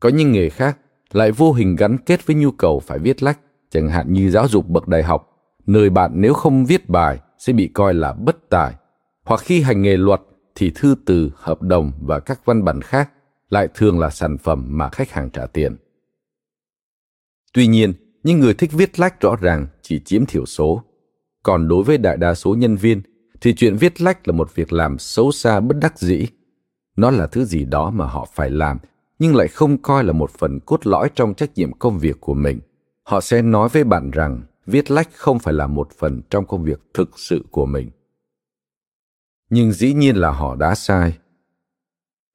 Có 0.00 0.08
những 0.08 0.32
nghề 0.32 0.48
khác 0.48 0.78
lại 1.12 1.32
vô 1.32 1.52
hình 1.52 1.76
gắn 1.76 1.98
kết 1.98 2.26
với 2.26 2.36
nhu 2.36 2.50
cầu 2.50 2.80
phải 2.80 2.98
viết 2.98 3.22
lách, 3.22 3.38
chẳng 3.70 3.88
hạn 3.88 4.12
như 4.12 4.30
giáo 4.30 4.48
dục 4.48 4.68
bậc 4.68 4.88
đại 4.88 5.02
học, 5.02 5.32
nơi 5.66 5.90
bạn 5.90 6.10
nếu 6.14 6.34
không 6.34 6.66
viết 6.66 6.88
bài 6.88 7.18
sẽ 7.38 7.52
bị 7.52 7.68
coi 7.74 7.94
là 7.94 8.12
bất 8.12 8.50
tài, 8.50 8.74
hoặc 9.24 9.40
khi 9.40 9.62
hành 9.62 9.82
nghề 9.82 9.96
luật 9.96 10.20
thì 10.54 10.72
thư 10.74 10.94
từ, 11.06 11.30
hợp 11.34 11.62
đồng 11.62 11.92
và 12.00 12.20
các 12.20 12.40
văn 12.44 12.64
bản 12.64 12.80
khác 12.80 13.10
lại 13.50 13.68
thường 13.74 13.98
là 13.98 14.10
sản 14.10 14.38
phẩm 14.38 14.66
mà 14.68 14.88
khách 14.88 15.10
hàng 15.10 15.30
trả 15.30 15.46
tiền. 15.46 15.76
Tuy 17.52 17.66
nhiên, 17.66 17.92
những 18.22 18.40
người 18.40 18.54
thích 18.54 18.70
viết 18.72 19.00
lách 19.00 19.20
rõ 19.20 19.36
ràng 19.36 19.66
chỉ 19.82 20.00
chiếm 20.04 20.26
thiểu 20.26 20.46
số. 20.46 20.82
Còn 21.42 21.68
đối 21.68 21.84
với 21.84 21.98
đại 21.98 22.16
đa 22.16 22.34
số 22.34 22.54
nhân 22.54 22.76
viên 22.76 23.02
thì 23.40 23.54
chuyện 23.54 23.76
viết 23.76 24.00
lách 24.00 24.28
là 24.28 24.32
một 24.32 24.54
việc 24.54 24.72
làm 24.72 24.98
xấu 24.98 25.32
xa 25.32 25.60
bất 25.60 25.76
đắc 25.80 25.98
dĩ. 25.98 26.26
Nó 26.96 27.10
là 27.10 27.26
thứ 27.26 27.44
gì 27.44 27.64
đó 27.64 27.90
mà 27.90 28.06
họ 28.06 28.28
phải 28.34 28.50
làm 28.50 28.78
nhưng 29.18 29.36
lại 29.36 29.48
không 29.48 29.78
coi 29.78 30.04
là 30.04 30.12
một 30.12 30.30
phần 30.30 30.60
cốt 30.60 30.86
lõi 30.86 31.10
trong 31.14 31.34
trách 31.34 31.50
nhiệm 31.54 31.72
công 31.72 31.98
việc 31.98 32.16
của 32.20 32.34
mình. 32.34 32.60
Họ 33.02 33.20
sẽ 33.20 33.42
nói 33.42 33.68
với 33.68 33.84
bạn 33.84 34.10
rằng 34.10 34.42
viết 34.66 34.90
lách 34.90 35.08
không 35.12 35.38
phải 35.38 35.54
là 35.54 35.66
một 35.66 35.88
phần 35.98 36.22
trong 36.30 36.46
công 36.46 36.64
việc 36.64 36.80
thực 36.94 37.18
sự 37.18 37.44
của 37.50 37.66
mình. 37.66 37.90
Nhưng 39.50 39.72
dĩ 39.72 39.92
nhiên 39.92 40.16
là 40.16 40.30
họ 40.30 40.54
đã 40.54 40.74
sai. 40.74 41.18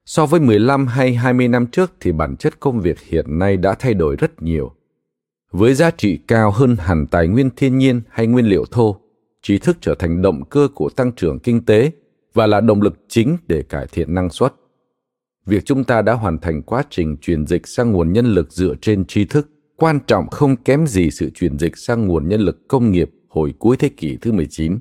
So 0.05 0.25
với 0.25 0.39
15 0.39 0.87
hay 0.87 1.15
20 1.15 1.47
năm 1.47 1.67
trước 1.67 1.91
thì 1.99 2.11
bản 2.11 2.35
chất 2.35 2.59
công 2.59 2.79
việc 2.79 2.99
hiện 2.99 3.39
nay 3.39 3.57
đã 3.57 3.75
thay 3.79 3.93
đổi 3.93 4.15
rất 4.15 4.41
nhiều. 4.41 4.71
Với 5.51 5.73
giá 5.73 5.91
trị 5.91 6.19
cao 6.27 6.51
hơn 6.51 6.75
hẳn 6.79 7.07
tài 7.07 7.27
nguyên 7.27 7.49
thiên 7.55 7.77
nhiên 7.77 8.01
hay 8.09 8.27
nguyên 8.27 8.45
liệu 8.45 8.65
thô, 8.71 8.97
trí 9.41 9.57
thức 9.57 9.77
trở 9.81 9.95
thành 9.95 10.21
động 10.21 10.45
cơ 10.45 10.67
của 10.75 10.89
tăng 10.89 11.11
trưởng 11.11 11.39
kinh 11.39 11.65
tế 11.65 11.91
và 12.33 12.47
là 12.47 12.61
động 12.61 12.81
lực 12.81 12.99
chính 13.07 13.37
để 13.47 13.63
cải 13.63 13.87
thiện 13.91 14.13
năng 14.13 14.29
suất. 14.29 14.53
Việc 15.45 15.65
chúng 15.65 15.83
ta 15.83 16.01
đã 16.01 16.13
hoàn 16.13 16.37
thành 16.37 16.61
quá 16.61 16.83
trình 16.89 17.17
chuyển 17.21 17.45
dịch 17.45 17.67
sang 17.67 17.91
nguồn 17.91 18.13
nhân 18.13 18.25
lực 18.25 18.51
dựa 18.51 18.75
trên 18.81 19.05
tri 19.05 19.25
thức 19.25 19.49
quan 19.81 19.99
trọng 20.07 20.27
không 20.29 20.55
kém 20.55 20.87
gì 20.87 21.11
sự 21.11 21.29
chuyển 21.29 21.59
dịch 21.59 21.77
sang 21.77 22.07
nguồn 22.07 22.29
nhân 22.29 22.41
lực 22.41 22.67
công 22.67 22.91
nghiệp 22.91 23.11
hồi 23.29 23.53
cuối 23.59 23.77
thế 23.77 23.89
kỷ 23.89 24.17
thứ 24.17 24.31
19. 24.31 24.79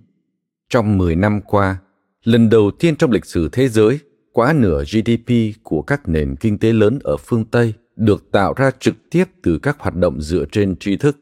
Trong 0.68 0.98
10 0.98 1.16
năm 1.16 1.40
qua, 1.40 1.80
lần 2.24 2.48
đầu 2.48 2.70
tiên 2.70 2.96
trong 2.96 3.10
lịch 3.10 3.24
sử 3.24 3.48
thế 3.52 3.68
giới, 3.68 3.98
quá 4.32 4.52
nửa 4.52 4.84
GDP 4.84 5.32
của 5.62 5.82
các 5.82 6.08
nền 6.08 6.36
kinh 6.36 6.58
tế 6.58 6.72
lớn 6.72 6.98
ở 7.04 7.16
phương 7.16 7.44
Tây 7.44 7.74
được 7.96 8.30
tạo 8.32 8.54
ra 8.56 8.70
trực 8.78 8.94
tiếp 9.10 9.24
từ 9.42 9.58
các 9.58 9.76
hoạt 9.80 9.96
động 9.96 10.20
dựa 10.20 10.44
trên 10.52 10.76
tri 10.76 10.96
thức. 10.96 11.16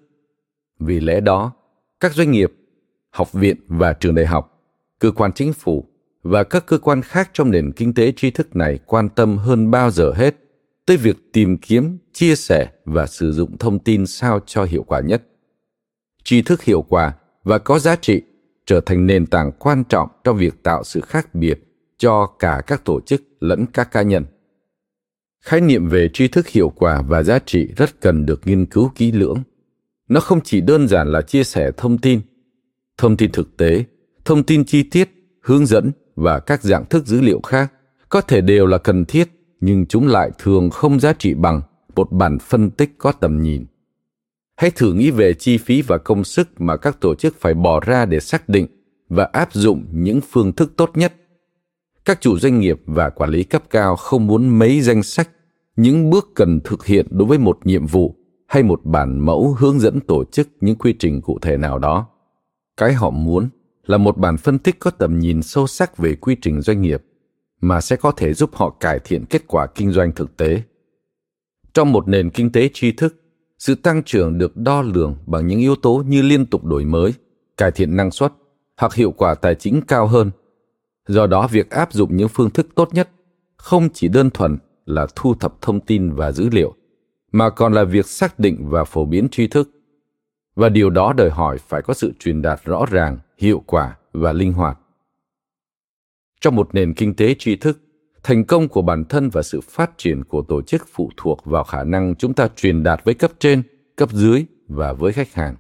Vì 0.81 1.01
lẽ 1.01 1.21
đó, 1.21 1.53
các 2.01 2.15
doanh 2.15 2.31
nghiệp, 2.31 2.53
học 3.11 3.33
viện 3.33 3.57
và 3.69 3.93
trường 3.93 4.15
đại 4.15 4.27
học, 4.27 4.63
cơ 4.99 5.11
quan 5.11 5.33
chính 5.33 5.53
phủ 5.53 5.85
và 6.29 6.45
các 6.45 6.67
cơ 6.67 6.79
quan 6.79 7.03
khác 7.03 7.31
trong 7.33 7.51
nền 7.51 7.73
kinh 7.73 7.95
tế 7.95 8.13
tri 8.17 8.31
thức 8.31 8.57
này 8.57 8.79
quan 8.87 9.09
tâm 9.09 9.37
hơn 9.37 9.71
bao 9.71 9.91
giờ 9.91 10.13
hết 10.17 10.35
tới 10.87 10.97
việc 10.97 11.17
tìm 11.33 11.57
kiếm, 11.57 11.99
chia 12.13 12.35
sẻ 12.35 12.69
và 12.85 13.07
sử 13.07 13.33
dụng 13.33 13.59
thông 13.59 13.79
tin 13.79 14.07
sao 14.07 14.41
cho 14.47 14.65
hiệu 14.65 14.83
quả 14.83 15.01
nhất. 15.01 15.23
Tri 16.25 16.43
thức 16.43 16.63
hiệu 16.63 16.83
quả 16.83 17.15
và 17.45 17.59
có 17.59 17.79
giá 17.79 17.97
trị 17.97 18.23
trở 18.67 18.81
thành 18.81 19.07
nền 19.07 19.27
tảng 19.27 19.53
quan 19.59 19.85
trọng 19.85 20.09
trong 20.25 20.37
việc 20.37 20.63
tạo 20.63 20.85
sự 20.85 21.01
khác 21.01 21.35
biệt 21.35 21.59
cho 21.99 22.27
cả 22.39 22.63
các 22.67 22.85
tổ 22.85 23.01
chức 23.01 23.23
lẫn 23.41 23.67
các 23.67 23.93
cá 23.93 24.03
nhân. 24.03 24.25
Khái 25.45 25.61
niệm 25.61 25.89
về 25.89 26.09
tri 26.13 26.29
thức 26.29 26.49
hiệu 26.49 26.69
quả 26.69 27.03
và 27.03 27.23
giá 27.23 27.39
trị 27.39 27.69
rất 27.77 28.01
cần 28.01 28.27
được 28.27 28.41
nghiên 28.45 28.67
cứu 28.67 28.91
kỹ 28.95 29.13
lưỡng. 29.13 29.43
Nó 30.09 30.21
không 30.21 30.41
chỉ 30.45 30.61
đơn 30.61 30.89
giản 30.89 31.13
là 31.13 31.23
chia 31.23 31.45
sẻ 31.45 31.71
thông 31.77 31.99
tin, 31.99 32.21
thông 32.99 33.17
tin 33.17 33.33
thực 33.33 33.57
tế, 33.57 33.85
thông 34.25 34.43
tin 34.43 34.65
chi 34.65 34.83
tiết, 34.83 35.11
hướng 35.43 35.67
dẫn 35.67 35.93
và 36.19 36.41
các 36.41 36.63
dạng 36.63 36.85
thức 36.87 37.07
dữ 37.07 37.21
liệu 37.21 37.41
khác 37.41 37.73
có 38.09 38.21
thể 38.21 38.41
đều 38.41 38.67
là 38.67 38.79
cần 38.79 39.05
thiết, 39.05 39.29
nhưng 39.61 39.87
chúng 39.87 40.07
lại 40.07 40.31
thường 40.39 40.71
không 40.71 41.01
giá 41.01 41.13
trị 41.13 41.35
bằng, 41.35 41.61
một 41.95 42.13
bản 42.13 42.39
phân 42.39 42.71
tích 42.71 42.91
có 42.99 43.13
tầm 43.13 43.43
nhìn. 43.43 43.67
Hãy 44.57 44.71
thử 44.71 44.93
nghĩ 44.93 45.11
về 45.11 45.35
chi 45.35 45.59
phí 45.59 45.83
và 45.83 45.99
công 45.99 46.25
sức 46.25 46.61
mà 46.61 46.77
các 46.77 47.01
tổ 47.01 47.15
chức 47.15 47.41
phải 47.41 47.55
bỏ 47.55 47.81
ra 47.81 48.05
để 48.05 48.21
xác 48.21 48.49
định 48.49 48.67
và 49.09 49.25
áp 49.33 49.53
dụng 49.53 49.85
những 49.93 50.21
phương 50.31 50.53
thức 50.53 50.73
tốt 50.77 50.91
nhất. 50.95 51.15
Các 52.05 52.21
chủ 52.21 52.39
doanh 52.39 52.61
nghiệp 52.61 52.81
và 52.87 53.11
quản 53.11 53.31
lý 53.31 53.45
cấp 53.45 53.63
cao 53.71 53.97
không 53.97 54.27
muốn 54.27 54.59
mấy 54.59 54.81
danh 54.81 55.03
sách, 55.03 55.29
những 55.77 56.11
bước 56.11 56.29
cần 56.35 56.61
thực 56.65 56.87
hiện 56.87 57.07
đối 57.11 57.29
với 57.29 57.39
một 57.39 57.59
nhiệm 57.65 57.87
vụ 57.87 58.15
hay 58.47 58.63
một 58.63 58.81
bản 58.85 59.21
mẫu 59.21 59.57
hướng 59.59 59.81
dẫn 59.81 60.01
tổ 60.01 60.25
chức 60.25 60.49
những 60.61 60.77
quy 60.77 60.95
trình 60.99 61.21
cụ 61.23 61.39
thể 61.43 61.57
nào 61.57 61.79
đó. 61.79 62.07
Cái 62.77 62.93
họ 62.93 63.11
muốn 63.11 63.49
là 63.89 63.99
một 63.99 64.19
bản 64.19 64.37
phân 64.37 64.59
tích 64.59 64.79
có 64.79 64.91
tầm 64.91 65.19
nhìn 65.19 65.43
sâu 65.43 65.67
sắc 65.67 65.97
về 65.99 66.15
quy 66.15 66.37
trình 66.43 66.61
doanh 66.61 66.83
nghiệp 66.83 67.03
mà 67.61 67.81
sẽ 67.81 67.97
có 67.97 68.13
thể 68.13 68.35
giúp 68.35 68.51
họ 68.55 68.71
cải 68.71 68.99
thiện 68.99 69.25
kết 69.25 69.43
quả 69.47 69.67
kinh 69.67 69.93
doanh 69.93 70.13
thực 70.13 70.37
tế. 70.37 70.63
Trong 71.75 71.93
một 71.93 72.09
nền 72.09 72.31
kinh 72.31 72.53
tế 72.53 72.71
tri 72.75 72.93
thức, 72.93 73.17
sự 73.59 73.75
tăng 73.75 74.03
trưởng 74.03 74.39
được 74.39 74.57
đo 74.57 74.83
lường 74.83 75.17
bằng 75.27 75.47
những 75.47 75.61
yếu 75.61 75.77
tố 75.77 76.03
như 76.07 76.23
liên 76.23 76.47
tục 76.47 76.65
đổi 76.65 76.85
mới, 76.85 77.15
cải 77.57 77.71
thiện 77.71 77.97
năng 77.97 78.11
suất 78.11 78.33
hoặc 78.77 78.95
hiệu 78.95 79.11
quả 79.11 79.35
tài 79.35 79.55
chính 79.55 79.81
cao 79.89 80.07
hơn. 80.07 80.31
Do 81.09 81.27
đó 81.27 81.49
việc 81.53 81.71
áp 81.71 81.93
dụng 81.93 82.17
những 82.17 82.29
phương 82.29 82.51
thức 82.51 82.67
tốt 82.75 82.95
nhất 82.95 83.11
không 83.57 83.89
chỉ 83.95 84.09
đơn 84.09 84.31
thuần 84.31 84.59
là 84.87 85.07
thu 85.17 85.35
thập 85.35 85.55
thông 85.61 85.81
tin 85.81 86.13
và 86.13 86.33
dữ 86.33 86.49
liệu, 86.53 86.75
mà 87.33 87.51
còn 87.51 87.73
là 87.73 87.85
việc 87.85 88.07
xác 88.07 88.39
định 88.39 88.69
và 88.69 88.85
phổ 88.85 89.05
biến 89.05 89.29
tri 89.29 89.47
thức. 89.47 89.71
Và 90.59 90.69
điều 90.69 90.91
đó 90.91 91.13
đòi 91.13 91.31
hỏi 91.31 91.59
phải 91.59 91.83
có 91.83 91.95
sự 91.95 92.13
truyền 92.19 92.43
đạt 92.43 92.61
rõ 92.65 92.87
ràng, 92.91 93.19
hiệu 93.37 93.63
quả 93.67 93.97
và 94.13 94.33
linh 94.33 94.53
hoạt. 94.53 94.79
Trong 96.41 96.57
một 96.57 96.75
nền 96.75 96.95
kinh 96.95 97.15
tế 97.15 97.35
tri 97.39 97.57
thức, 97.57 97.81
thành 98.23 98.45
công 98.45 98.69
của 98.69 98.83
bản 98.83 99.05
thân 99.05 99.31
và 99.31 99.43
sự 99.43 99.61
phát 99.61 99.91
triển 99.97 100.25
của 100.25 100.43
tổ 100.43 100.63
chức 100.63 100.87
phụ 100.93 101.11
thuộc 101.17 101.45
vào 101.45 101.65
khả 101.65 101.85
năng 101.85 102.15
chúng 102.15 102.35
ta 102.35 102.49
truyền 102.57 102.83
đạt 102.83 103.05
với 103.05 103.15
cấp 103.15 103.31
trên, 103.39 103.63
cấp 103.97 104.13
dưới 104.13 104.45
và 104.69 104.93
với 104.93 105.13
khách 105.13 105.35
hàng. 105.35 105.57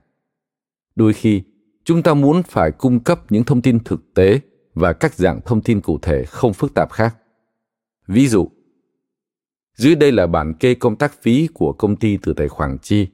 Đôi 0.96 1.12
khi, 1.12 1.42
chúng 1.84 2.02
ta 2.02 2.14
muốn 2.14 2.42
phải 2.42 2.70
cung 2.70 3.00
cấp 3.00 3.20
những 3.32 3.44
thông 3.44 3.62
tin 3.62 3.84
thực 3.84 4.14
tế 4.14 4.40
và 4.74 4.92
các 4.92 5.14
dạng 5.14 5.40
thông 5.46 5.60
tin 5.60 5.80
cụ 5.80 5.98
thể 6.02 6.24
không 6.24 6.52
phức 6.52 6.74
tạp 6.74 6.92
khác. 6.92 7.16
Ví 8.06 8.28
dụ, 8.28 8.50
dưới 9.76 9.94
đây 9.94 10.12
là 10.12 10.26
bản 10.26 10.54
kê 10.54 10.74
công 10.74 10.96
tác 10.96 11.22
phí 11.22 11.48
của 11.54 11.72
công 11.72 11.96
ty 11.96 12.16
từ 12.22 12.32
tài 12.32 12.48
khoản 12.48 12.78
chi. 12.82 13.08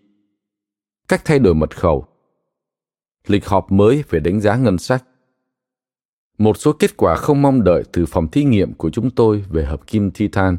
Cách 1.09 1.23
thay 1.25 1.39
đổi 1.39 1.55
mật 1.55 1.77
khẩu. 1.77 2.07
Lịch 3.27 3.47
họp 3.47 3.73
mới 3.73 4.05
về 4.11 4.21
đánh 4.21 4.41
giá 4.41 4.57
ngân 4.57 4.79
sách 4.79 5.05
một 6.39 6.57
số 6.57 6.73
kết 6.73 6.97
quả 6.97 7.17
không 7.17 7.43
mong 7.43 7.65
đợi 7.65 7.83
từ 7.93 8.07
phòng 8.07 8.29
thí 8.29 8.45
nghiệm 8.45 8.75
của 8.75 8.91
chúng 8.91 9.11
tôi 9.11 9.45
về 9.51 9.65
hợp 9.65 9.87
kim 9.87 10.11
titan. 10.11 10.57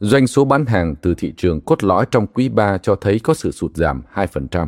Doanh 0.00 0.26
số 0.26 0.44
bán 0.44 0.66
hàng 0.66 0.94
từ 1.02 1.14
thị 1.14 1.34
trường 1.36 1.60
cốt 1.60 1.84
lõi 1.84 2.06
trong 2.10 2.26
quý 2.26 2.48
3 2.48 2.78
cho 2.78 2.94
thấy 2.94 3.18
có 3.18 3.34
sự 3.34 3.50
sụt 3.50 3.76
giảm 3.76 4.02
2%. 4.14 4.66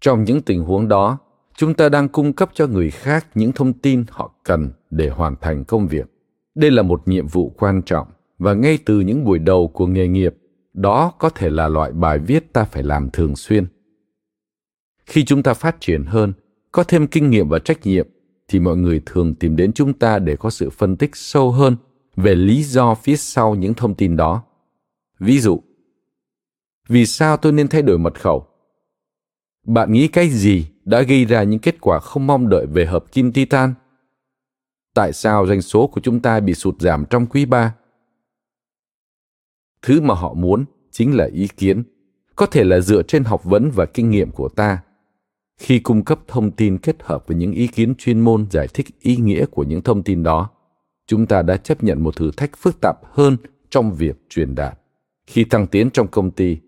Trong 0.00 0.24
những 0.24 0.42
tình 0.42 0.64
huống 0.64 0.88
đó, 0.88 1.18
chúng 1.56 1.74
ta 1.74 1.88
đang 1.88 2.08
cung 2.08 2.32
cấp 2.32 2.50
cho 2.54 2.66
người 2.66 2.90
khác 2.90 3.26
những 3.34 3.52
thông 3.52 3.72
tin 3.72 4.04
họ 4.10 4.34
cần 4.42 4.70
để 4.90 5.08
hoàn 5.08 5.36
thành 5.40 5.64
công 5.64 5.88
việc. 5.88 6.06
Đây 6.54 6.70
là 6.70 6.82
một 6.82 7.08
nhiệm 7.08 7.26
vụ 7.26 7.52
quan 7.58 7.82
trọng 7.82 8.08
và 8.38 8.54
ngay 8.54 8.78
từ 8.84 9.00
những 9.00 9.24
buổi 9.24 9.38
đầu 9.38 9.68
của 9.68 9.86
nghề 9.86 10.08
nghiệp, 10.08 10.34
đó 10.76 11.12
có 11.18 11.30
thể 11.30 11.50
là 11.50 11.68
loại 11.68 11.92
bài 11.92 12.18
viết 12.18 12.52
ta 12.52 12.64
phải 12.64 12.82
làm 12.82 13.10
thường 13.10 13.36
xuyên. 13.36 13.66
Khi 15.06 15.24
chúng 15.24 15.42
ta 15.42 15.54
phát 15.54 15.76
triển 15.80 16.04
hơn, 16.04 16.32
có 16.72 16.84
thêm 16.84 17.06
kinh 17.06 17.30
nghiệm 17.30 17.48
và 17.48 17.58
trách 17.58 17.86
nhiệm 17.86 18.08
thì 18.48 18.60
mọi 18.60 18.76
người 18.76 19.02
thường 19.06 19.34
tìm 19.34 19.56
đến 19.56 19.72
chúng 19.72 19.92
ta 19.92 20.18
để 20.18 20.36
có 20.36 20.50
sự 20.50 20.70
phân 20.70 20.96
tích 20.96 21.16
sâu 21.16 21.52
hơn 21.52 21.76
về 22.16 22.34
lý 22.34 22.62
do 22.62 22.94
phía 22.94 23.16
sau 23.16 23.54
những 23.54 23.74
thông 23.74 23.94
tin 23.94 24.16
đó. 24.16 24.42
Ví 25.18 25.40
dụ, 25.40 25.62
vì 26.88 27.06
sao 27.06 27.36
tôi 27.36 27.52
nên 27.52 27.68
thay 27.68 27.82
đổi 27.82 27.98
mật 27.98 28.20
khẩu? 28.20 28.46
Bạn 29.66 29.92
nghĩ 29.92 30.08
cái 30.08 30.28
gì 30.28 30.66
đã 30.84 31.02
gây 31.02 31.24
ra 31.24 31.42
những 31.42 31.60
kết 31.60 31.80
quả 31.80 32.00
không 32.00 32.26
mong 32.26 32.48
đợi 32.48 32.66
về 32.66 32.86
hợp 32.86 33.12
kim 33.12 33.32
titan? 33.32 33.74
Tại 34.94 35.12
sao 35.12 35.46
doanh 35.46 35.62
số 35.62 35.86
của 35.86 36.00
chúng 36.00 36.20
ta 36.20 36.40
bị 36.40 36.54
sụt 36.54 36.80
giảm 36.80 37.04
trong 37.10 37.26
quý 37.26 37.44
3? 37.44 37.74
Thứ 39.82 40.00
mà 40.00 40.14
họ 40.14 40.34
muốn 40.34 40.64
chính 40.90 41.16
là 41.16 41.28
ý 41.32 41.48
kiến, 41.56 41.82
có 42.36 42.46
thể 42.46 42.64
là 42.64 42.80
dựa 42.80 43.02
trên 43.02 43.24
học 43.24 43.44
vấn 43.44 43.70
và 43.74 43.86
kinh 43.86 44.10
nghiệm 44.10 44.30
của 44.30 44.48
ta. 44.48 44.82
Khi 45.58 45.78
cung 45.78 46.04
cấp 46.04 46.20
thông 46.26 46.50
tin 46.50 46.78
kết 46.78 46.96
hợp 47.02 47.24
với 47.26 47.36
những 47.36 47.52
ý 47.52 47.66
kiến 47.66 47.94
chuyên 47.94 48.20
môn 48.20 48.46
giải 48.50 48.68
thích 48.74 48.86
ý 49.00 49.16
nghĩa 49.16 49.46
của 49.46 49.64
những 49.64 49.82
thông 49.82 50.02
tin 50.02 50.22
đó, 50.22 50.50
chúng 51.06 51.26
ta 51.26 51.42
đã 51.42 51.56
chấp 51.56 51.84
nhận 51.84 52.02
một 52.02 52.16
thử 52.16 52.30
thách 52.36 52.50
phức 52.56 52.80
tạp 52.80 52.96
hơn 53.12 53.36
trong 53.70 53.94
việc 53.94 54.16
truyền 54.28 54.54
đạt. 54.54 54.78
Khi 55.26 55.44
thăng 55.44 55.66
tiến 55.66 55.90
trong 55.90 56.08
công 56.08 56.30
ty, 56.30 56.58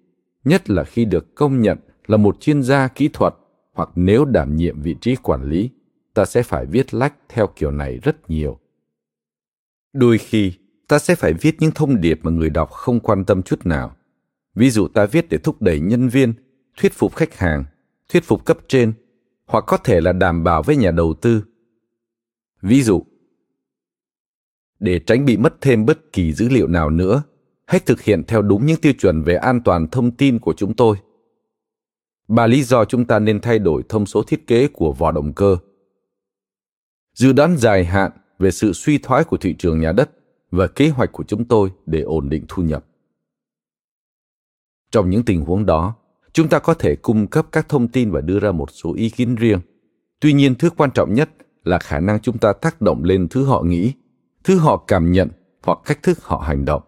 nhất 0.44 0.70
là 0.70 0.84
khi 0.84 1.04
được 1.04 1.34
công 1.34 1.60
nhận 1.60 1.78
là 2.06 2.16
một 2.16 2.40
chuyên 2.40 2.62
gia 2.62 2.88
kỹ 2.88 3.08
thuật 3.12 3.34
hoặc 3.74 3.90
nếu 3.94 4.24
đảm 4.24 4.56
nhiệm 4.56 4.80
vị 4.80 4.96
trí 5.00 5.16
quản 5.16 5.42
lý, 5.42 5.70
ta 6.14 6.24
sẽ 6.24 6.42
phải 6.42 6.66
viết 6.66 6.94
lách 6.94 7.14
theo 7.28 7.46
kiểu 7.46 7.70
này 7.70 7.98
rất 8.02 8.30
nhiều. 8.30 8.58
Đôi 9.92 10.18
khi, 10.18 10.52
ta 10.88 10.98
sẽ 10.98 11.14
phải 11.14 11.32
viết 11.32 11.56
những 11.60 11.70
thông 11.70 12.00
điệp 12.00 12.20
mà 12.22 12.30
người 12.30 12.50
đọc 12.50 12.70
không 12.70 13.00
quan 13.00 13.24
tâm 13.24 13.42
chút 13.42 13.66
nào. 13.66 13.96
Ví 14.54 14.70
dụ 14.70 14.88
ta 14.88 15.06
viết 15.06 15.28
để 15.28 15.38
thúc 15.38 15.62
đẩy 15.62 15.80
nhân 15.80 16.08
viên, 16.08 16.34
thuyết 16.76 16.92
phục 16.92 17.16
khách 17.16 17.34
hàng, 17.34 17.64
thuyết 18.12 18.24
phục 18.24 18.44
cấp 18.44 18.58
trên, 18.68 18.92
hoặc 19.46 19.64
có 19.66 19.76
thể 19.76 20.00
là 20.00 20.12
đảm 20.12 20.44
bảo 20.44 20.62
với 20.62 20.76
nhà 20.76 20.90
đầu 20.90 21.14
tư. 21.14 21.44
Ví 22.62 22.82
dụ, 22.82 23.02
để 24.78 24.98
tránh 24.98 25.24
bị 25.24 25.36
mất 25.36 25.54
thêm 25.60 25.86
bất 25.86 26.12
kỳ 26.12 26.32
dữ 26.32 26.48
liệu 26.48 26.66
nào 26.66 26.90
nữa, 26.90 27.22
hãy 27.66 27.80
thực 27.80 28.02
hiện 28.02 28.24
theo 28.24 28.42
đúng 28.42 28.66
những 28.66 28.80
tiêu 28.80 28.92
chuẩn 28.98 29.22
về 29.22 29.34
an 29.34 29.60
toàn 29.64 29.88
thông 29.88 30.10
tin 30.10 30.38
của 30.38 30.54
chúng 30.56 30.74
tôi. 30.74 30.96
Ba 32.28 32.46
lý 32.46 32.62
do 32.62 32.84
chúng 32.84 33.04
ta 33.04 33.18
nên 33.18 33.40
thay 33.40 33.58
đổi 33.58 33.82
thông 33.88 34.06
số 34.06 34.22
thiết 34.22 34.46
kế 34.46 34.68
của 34.68 34.92
vỏ 34.92 35.12
động 35.12 35.32
cơ. 35.32 35.56
Dự 37.14 37.32
đoán 37.32 37.56
dài 37.56 37.84
hạn 37.84 38.12
về 38.38 38.50
sự 38.50 38.72
suy 38.72 38.98
thoái 38.98 39.24
của 39.24 39.36
thị 39.36 39.54
trường 39.58 39.80
nhà 39.80 39.92
đất 39.92 40.10
và 40.50 40.66
kế 40.66 40.88
hoạch 40.88 41.12
của 41.12 41.24
chúng 41.24 41.44
tôi 41.44 41.72
để 41.86 42.00
ổn 42.00 42.28
định 42.28 42.44
thu 42.48 42.62
nhập. 42.62 42.84
Trong 44.90 45.10
những 45.10 45.22
tình 45.22 45.44
huống 45.44 45.66
đó, 45.66 45.94
chúng 46.32 46.48
ta 46.48 46.58
có 46.58 46.74
thể 46.74 46.96
cung 46.96 47.26
cấp 47.26 47.46
các 47.52 47.68
thông 47.68 47.88
tin 47.88 48.10
và 48.10 48.20
đưa 48.20 48.38
ra 48.38 48.52
một 48.52 48.70
số 48.70 48.94
ý 48.94 49.10
kiến 49.10 49.34
riêng. 49.34 49.60
Tuy 50.20 50.32
nhiên, 50.32 50.54
thứ 50.54 50.70
quan 50.70 50.90
trọng 50.90 51.14
nhất 51.14 51.30
là 51.64 51.78
khả 51.78 52.00
năng 52.00 52.20
chúng 52.20 52.38
ta 52.38 52.52
tác 52.52 52.80
động 52.80 53.04
lên 53.04 53.28
thứ 53.28 53.44
họ 53.44 53.62
nghĩ, 53.62 53.92
thứ 54.44 54.58
họ 54.58 54.84
cảm 54.86 55.12
nhận 55.12 55.28
hoặc 55.62 55.78
cách 55.84 56.02
thức 56.02 56.22
họ 56.22 56.38
hành 56.38 56.64
động. 56.64 56.82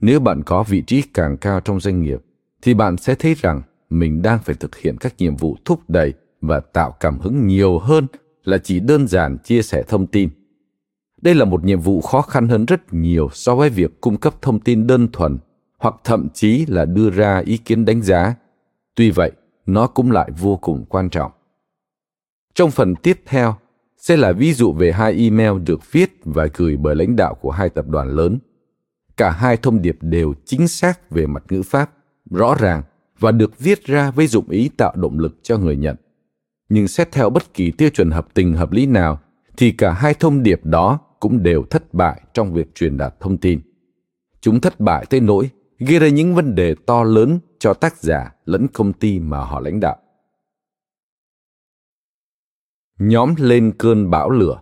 Nếu 0.00 0.20
bạn 0.20 0.42
có 0.42 0.62
vị 0.62 0.82
trí 0.86 1.02
càng 1.14 1.36
cao 1.36 1.60
trong 1.60 1.80
doanh 1.80 2.02
nghiệp, 2.02 2.20
thì 2.62 2.74
bạn 2.74 2.96
sẽ 2.96 3.14
thấy 3.14 3.34
rằng 3.34 3.62
mình 3.90 4.22
đang 4.22 4.38
phải 4.38 4.54
thực 4.54 4.76
hiện 4.76 4.96
các 5.00 5.14
nhiệm 5.18 5.36
vụ 5.36 5.56
thúc 5.64 5.80
đẩy 5.88 6.12
và 6.40 6.60
tạo 6.60 6.96
cảm 7.00 7.18
hứng 7.18 7.46
nhiều 7.46 7.78
hơn 7.78 8.06
là 8.44 8.58
chỉ 8.58 8.80
đơn 8.80 9.08
giản 9.08 9.38
chia 9.38 9.62
sẻ 9.62 9.82
thông 9.88 10.06
tin. 10.06 10.30
Đây 11.22 11.34
là 11.34 11.44
một 11.44 11.64
nhiệm 11.64 11.80
vụ 11.80 12.00
khó 12.00 12.22
khăn 12.22 12.48
hơn 12.48 12.66
rất 12.66 12.92
nhiều 12.92 13.28
so 13.32 13.54
với 13.54 13.70
việc 13.70 14.00
cung 14.00 14.16
cấp 14.16 14.34
thông 14.42 14.60
tin 14.60 14.86
đơn 14.86 15.08
thuần 15.12 15.38
hoặc 15.78 15.94
thậm 16.04 16.28
chí 16.34 16.66
là 16.66 16.84
đưa 16.84 17.10
ra 17.10 17.42
ý 17.46 17.56
kiến 17.56 17.84
đánh 17.84 18.02
giá. 18.02 18.34
Tuy 18.94 19.10
vậy, 19.10 19.32
nó 19.66 19.86
cũng 19.86 20.10
lại 20.10 20.30
vô 20.38 20.56
cùng 20.56 20.84
quan 20.88 21.10
trọng. 21.10 21.32
Trong 22.54 22.70
phần 22.70 22.94
tiếp 22.96 23.20
theo 23.26 23.54
sẽ 23.98 24.16
là 24.16 24.32
ví 24.32 24.52
dụ 24.52 24.72
về 24.72 24.92
hai 24.92 25.12
email 25.12 25.62
được 25.66 25.92
viết 25.92 26.10
và 26.24 26.48
gửi 26.54 26.76
bởi 26.76 26.96
lãnh 26.96 27.16
đạo 27.16 27.34
của 27.34 27.50
hai 27.50 27.68
tập 27.68 27.88
đoàn 27.88 28.08
lớn. 28.08 28.38
Cả 29.16 29.30
hai 29.30 29.56
thông 29.56 29.82
điệp 29.82 29.96
đều 30.00 30.34
chính 30.44 30.68
xác 30.68 31.10
về 31.10 31.26
mặt 31.26 31.44
ngữ 31.50 31.62
pháp, 31.62 31.90
rõ 32.30 32.54
ràng 32.58 32.82
và 33.18 33.30
được 33.30 33.58
viết 33.58 33.84
ra 33.84 34.10
với 34.10 34.26
dụng 34.26 34.48
ý 34.48 34.70
tạo 34.76 34.92
động 34.96 35.18
lực 35.18 35.38
cho 35.42 35.58
người 35.58 35.76
nhận. 35.76 35.96
Nhưng 36.68 36.88
xét 36.88 37.12
theo 37.12 37.30
bất 37.30 37.54
kỳ 37.54 37.70
tiêu 37.70 37.90
chuẩn 37.90 38.10
hợp 38.10 38.28
tình 38.34 38.54
hợp 38.54 38.72
lý 38.72 38.86
nào, 38.86 39.20
thì 39.56 39.72
cả 39.72 39.92
hai 39.92 40.14
thông 40.14 40.42
điệp 40.42 40.60
đó 40.64 40.98
cũng 41.22 41.42
đều 41.42 41.64
thất 41.70 41.94
bại 41.94 42.22
trong 42.34 42.52
việc 42.52 42.74
truyền 42.74 42.96
đạt 42.96 43.20
thông 43.20 43.38
tin. 43.38 43.60
Chúng 44.40 44.60
thất 44.60 44.80
bại 44.80 45.06
tới 45.10 45.20
nỗi 45.20 45.50
gây 45.78 45.98
ra 45.98 46.08
những 46.08 46.34
vấn 46.34 46.54
đề 46.54 46.74
to 46.86 47.02
lớn 47.04 47.38
cho 47.58 47.74
tác 47.74 47.96
giả 47.96 48.34
lẫn 48.44 48.66
công 48.72 48.92
ty 48.92 49.18
mà 49.18 49.38
họ 49.38 49.60
lãnh 49.60 49.80
đạo. 49.80 49.96
Nhóm 52.98 53.34
lên 53.38 53.72
cơn 53.78 54.10
bão 54.10 54.30
lửa 54.30 54.60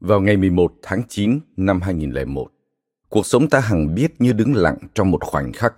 Vào 0.00 0.20
ngày 0.20 0.36
11 0.36 0.72
tháng 0.82 1.02
9 1.08 1.40
năm 1.56 1.80
2001, 1.80 2.46
cuộc 3.08 3.26
sống 3.26 3.48
ta 3.48 3.60
hằng 3.60 3.94
biết 3.94 4.14
như 4.18 4.32
đứng 4.32 4.54
lặng 4.54 4.78
trong 4.94 5.10
một 5.10 5.24
khoảnh 5.24 5.52
khắc. 5.52 5.74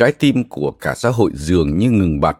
Trái 0.00 0.12
tim 0.12 0.44
của 0.48 0.70
cả 0.70 0.94
xã 0.94 1.08
hội 1.08 1.30
dường 1.34 1.78
như 1.78 1.90
ngừng 1.90 2.20
bặt. 2.20 2.38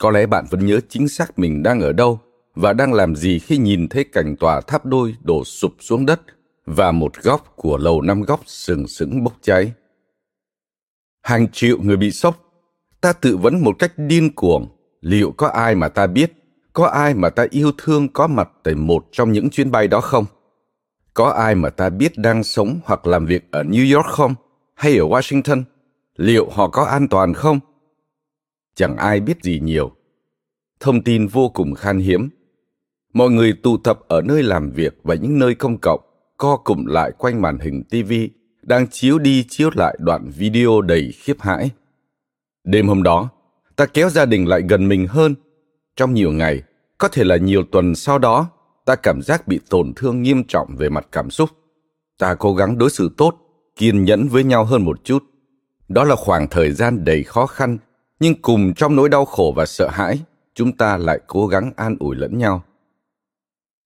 Có 0.00 0.10
lẽ 0.10 0.26
bạn 0.26 0.44
vẫn 0.50 0.66
nhớ 0.66 0.80
chính 0.88 1.08
xác 1.08 1.38
mình 1.38 1.62
đang 1.62 1.80
ở 1.80 1.92
đâu 1.92 2.20
và 2.54 2.72
đang 2.72 2.92
làm 2.92 3.16
gì 3.16 3.38
khi 3.38 3.58
nhìn 3.58 3.88
thấy 3.88 4.04
cảnh 4.04 4.36
tòa 4.36 4.60
tháp 4.60 4.86
đôi 4.86 5.14
đổ 5.22 5.44
sụp 5.44 5.72
xuống 5.80 6.06
đất 6.06 6.20
và 6.66 6.92
một 6.92 7.12
góc 7.22 7.52
của 7.56 7.76
lầu 7.76 8.02
năm 8.02 8.22
góc 8.22 8.40
sừng 8.46 8.88
sững 8.88 9.24
bốc 9.24 9.32
cháy. 9.42 9.72
Hàng 11.22 11.48
triệu 11.52 11.78
người 11.82 11.96
bị 11.96 12.10
sốc. 12.10 12.42
Ta 13.00 13.12
tự 13.12 13.36
vấn 13.36 13.64
một 13.64 13.76
cách 13.78 13.92
điên 13.96 14.34
cuồng, 14.34 14.68
liệu 15.00 15.32
có 15.36 15.48
ai 15.48 15.74
mà 15.74 15.88
ta 15.88 16.06
biết, 16.06 16.32
có 16.72 16.86
ai 16.86 17.14
mà 17.14 17.30
ta 17.30 17.46
yêu 17.50 17.72
thương 17.78 18.08
có 18.08 18.26
mặt 18.26 18.48
tại 18.62 18.74
một 18.74 19.06
trong 19.12 19.32
những 19.32 19.50
chuyến 19.50 19.70
bay 19.70 19.88
đó 19.88 20.00
không 20.00 20.24
có 21.14 21.30
ai 21.30 21.54
mà 21.54 21.70
ta 21.70 21.90
biết 21.90 22.18
đang 22.18 22.44
sống 22.44 22.80
hoặc 22.84 23.06
làm 23.06 23.26
việc 23.26 23.50
ở 23.50 23.62
new 23.62 23.96
york 23.96 24.06
không 24.06 24.34
hay 24.74 24.96
ở 24.96 25.04
washington 25.04 25.62
liệu 26.16 26.50
họ 26.50 26.68
có 26.68 26.84
an 26.84 27.08
toàn 27.08 27.34
không? 27.34 27.60
Chẳng 28.74 28.96
ai 28.96 29.20
biết 29.20 29.42
gì 29.42 29.60
nhiều. 29.60 29.92
Thông 30.80 31.02
tin 31.02 31.26
vô 31.26 31.48
cùng 31.48 31.74
khan 31.74 31.98
hiếm. 31.98 32.28
Mọi 33.12 33.30
người 33.30 33.52
tụ 33.62 33.76
tập 33.76 33.98
ở 34.08 34.22
nơi 34.22 34.42
làm 34.42 34.70
việc 34.70 34.98
và 35.02 35.14
những 35.14 35.38
nơi 35.38 35.54
công 35.54 35.78
cộng, 35.78 36.00
co 36.36 36.56
cụm 36.56 36.84
lại 36.84 37.12
quanh 37.18 37.42
màn 37.42 37.58
hình 37.58 37.84
tv 37.84 38.12
đang 38.62 38.86
chiếu 38.90 39.18
đi 39.18 39.44
chiếu 39.48 39.70
lại 39.74 39.96
đoạn 40.00 40.30
video 40.36 40.80
đầy 40.80 41.12
khiếp 41.12 41.40
hãi. 41.40 41.70
Đêm 42.64 42.88
hôm 42.88 43.02
đó, 43.02 43.28
ta 43.76 43.86
kéo 43.86 44.10
gia 44.10 44.24
đình 44.24 44.48
lại 44.48 44.62
gần 44.68 44.88
mình 44.88 45.06
hơn. 45.06 45.34
Trong 45.96 46.14
nhiều 46.14 46.32
ngày, 46.32 46.62
có 46.98 47.08
thể 47.08 47.24
là 47.24 47.36
nhiều 47.36 47.62
tuần 47.72 47.94
sau 47.94 48.18
đó, 48.18 48.50
ta 48.84 48.96
cảm 48.96 49.22
giác 49.22 49.48
bị 49.48 49.60
tổn 49.70 49.92
thương 49.96 50.22
nghiêm 50.22 50.44
trọng 50.44 50.76
về 50.76 50.88
mặt 50.88 51.08
cảm 51.12 51.30
xúc. 51.30 51.50
Ta 52.18 52.34
cố 52.34 52.54
gắng 52.54 52.78
đối 52.78 52.90
xử 52.90 53.10
tốt, 53.16 53.34
kiên 53.76 54.04
nhẫn 54.04 54.28
với 54.28 54.44
nhau 54.44 54.64
hơn 54.64 54.84
một 54.84 55.04
chút 55.04 55.24
đó 55.88 56.04
là 56.04 56.16
khoảng 56.16 56.48
thời 56.48 56.72
gian 56.72 57.04
đầy 57.04 57.22
khó 57.22 57.46
khăn 57.46 57.78
nhưng 58.20 58.42
cùng 58.42 58.74
trong 58.74 58.96
nỗi 58.96 59.08
đau 59.08 59.24
khổ 59.24 59.52
và 59.56 59.66
sợ 59.66 59.88
hãi 59.88 60.18
chúng 60.54 60.76
ta 60.76 60.96
lại 60.96 61.20
cố 61.26 61.46
gắng 61.46 61.72
an 61.76 61.96
ủi 62.00 62.16
lẫn 62.16 62.38
nhau 62.38 62.64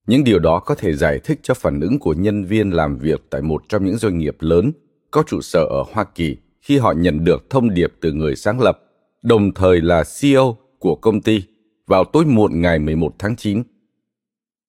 những 0.06 0.24
điều 0.24 0.38
đó 0.38 0.58
có 0.58 0.74
thể 0.74 0.96
giải 0.96 1.18
thích 1.24 1.40
cho 1.42 1.54
phản 1.54 1.80
ứng 1.80 1.98
của 1.98 2.14
nhân 2.14 2.44
viên 2.44 2.70
làm 2.70 2.98
việc 2.98 3.20
tại 3.30 3.42
một 3.42 3.62
trong 3.68 3.84
những 3.84 3.96
doanh 3.96 4.18
nghiệp 4.18 4.36
lớn 4.40 4.72
có 5.10 5.22
trụ 5.26 5.40
sở 5.40 5.64
ở 5.64 5.84
Hoa 5.92 6.04
Kỳ 6.04 6.36
khi 6.60 6.78
họ 6.78 6.92
nhận 6.92 7.24
được 7.24 7.50
thông 7.50 7.74
điệp 7.74 7.92
từ 8.00 8.12
người 8.12 8.36
sáng 8.36 8.60
lập, 8.60 8.78
đồng 9.22 9.54
thời 9.54 9.80
là 9.80 10.04
CEO 10.20 10.56
của 10.78 10.94
công 10.94 11.20
ty 11.20 11.42
vào 11.86 12.04
tối 12.04 12.24
muộn 12.24 12.60
ngày 12.60 12.78
11 12.78 13.14
tháng 13.18 13.36
9. 13.36 13.62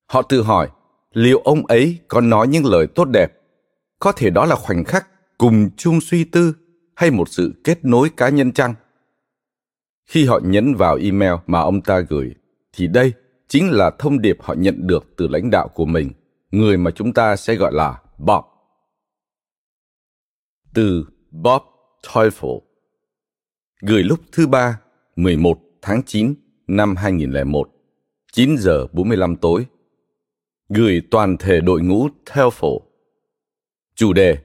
Họ 0.08 0.22
tự 0.22 0.42
hỏi, 0.42 0.70
liệu 1.14 1.40
ông 1.40 1.66
ấy 1.66 1.98
có 2.08 2.22
nói 2.22 2.48
những 2.48 2.66
lời 2.66 2.88
tốt 2.88 3.06
đẹp? 3.06 3.34
Có 4.00 4.12
thể 4.12 4.30
đó 4.30 4.46
là 4.46 4.56
khoảnh 4.56 4.84
khắc 4.84 5.08
cùng 5.38 5.70
chung 5.78 6.02
suy 6.02 6.24
tư 6.24 6.54
hay 7.02 7.12
một 7.12 7.30
sự 7.30 7.54
kết 7.64 7.86
nối 7.86 8.10
cá 8.18 8.30
nhân 8.30 8.52
chăng? 8.52 8.74
Khi 10.06 10.26
họ 10.26 10.40
nhấn 10.44 10.76
vào 10.76 10.96
email 10.96 11.34
mà 11.48 11.60
ông 11.60 11.82
ta 11.82 12.00
gửi, 12.00 12.36
thì 12.74 12.88
đây 12.88 13.14
chính 13.48 13.72
là 13.72 13.92
thông 14.00 14.22
điệp 14.22 14.38
họ 14.42 14.54
nhận 14.54 14.88
được 14.88 15.14
từ 15.18 15.28
lãnh 15.28 15.50
đạo 15.52 15.68
của 15.68 15.86
mình, 15.86 16.12
người 16.52 16.78
mà 16.78 16.92
chúng 16.92 17.14
ta 17.14 17.36
sẽ 17.36 17.56
gọi 17.56 17.74
là 17.74 18.02
Bob. 18.18 18.44
Từ 20.74 21.06
Bob 21.32 21.62
Teufel 22.08 22.60
Gửi 23.82 24.04
lúc 24.04 24.20
thứ 24.32 24.48
ba, 24.48 24.80
11 25.16 25.60
tháng 25.82 26.02
9 26.06 26.34
năm 26.68 26.96
2001, 26.96 27.70
9 28.32 28.56
giờ 28.58 28.88
45 28.92 29.36
tối. 29.36 29.66
Gửi 30.70 31.02
toàn 31.12 31.38
thể 31.38 31.62
đội 31.62 31.82
ngũ 31.82 32.08
TELFL. 32.26 32.80
Chủ 33.96 34.14
đề 34.14 34.38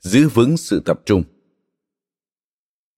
Giữ 0.00 0.28
vững 0.28 0.56
sự 0.56 0.82
tập 0.84 1.00
trung. 1.04 1.22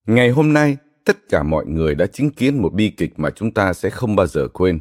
Ngày 0.07 0.29
hôm 0.29 0.53
nay, 0.53 0.77
tất 1.05 1.29
cả 1.29 1.43
mọi 1.43 1.65
người 1.65 1.95
đã 1.95 2.05
chứng 2.05 2.29
kiến 2.29 2.61
một 2.61 2.73
bi 2.73 2.89
kịch 2.89 3.13
mà 3.17 3.29
chúng 3.29 3.51
ta 3.51 3.73
sẽ 3.73 3.89
không 3.89 4.15
bao 4.15 4.27
giờ 4.27 4.47
quên. 4.47 4.79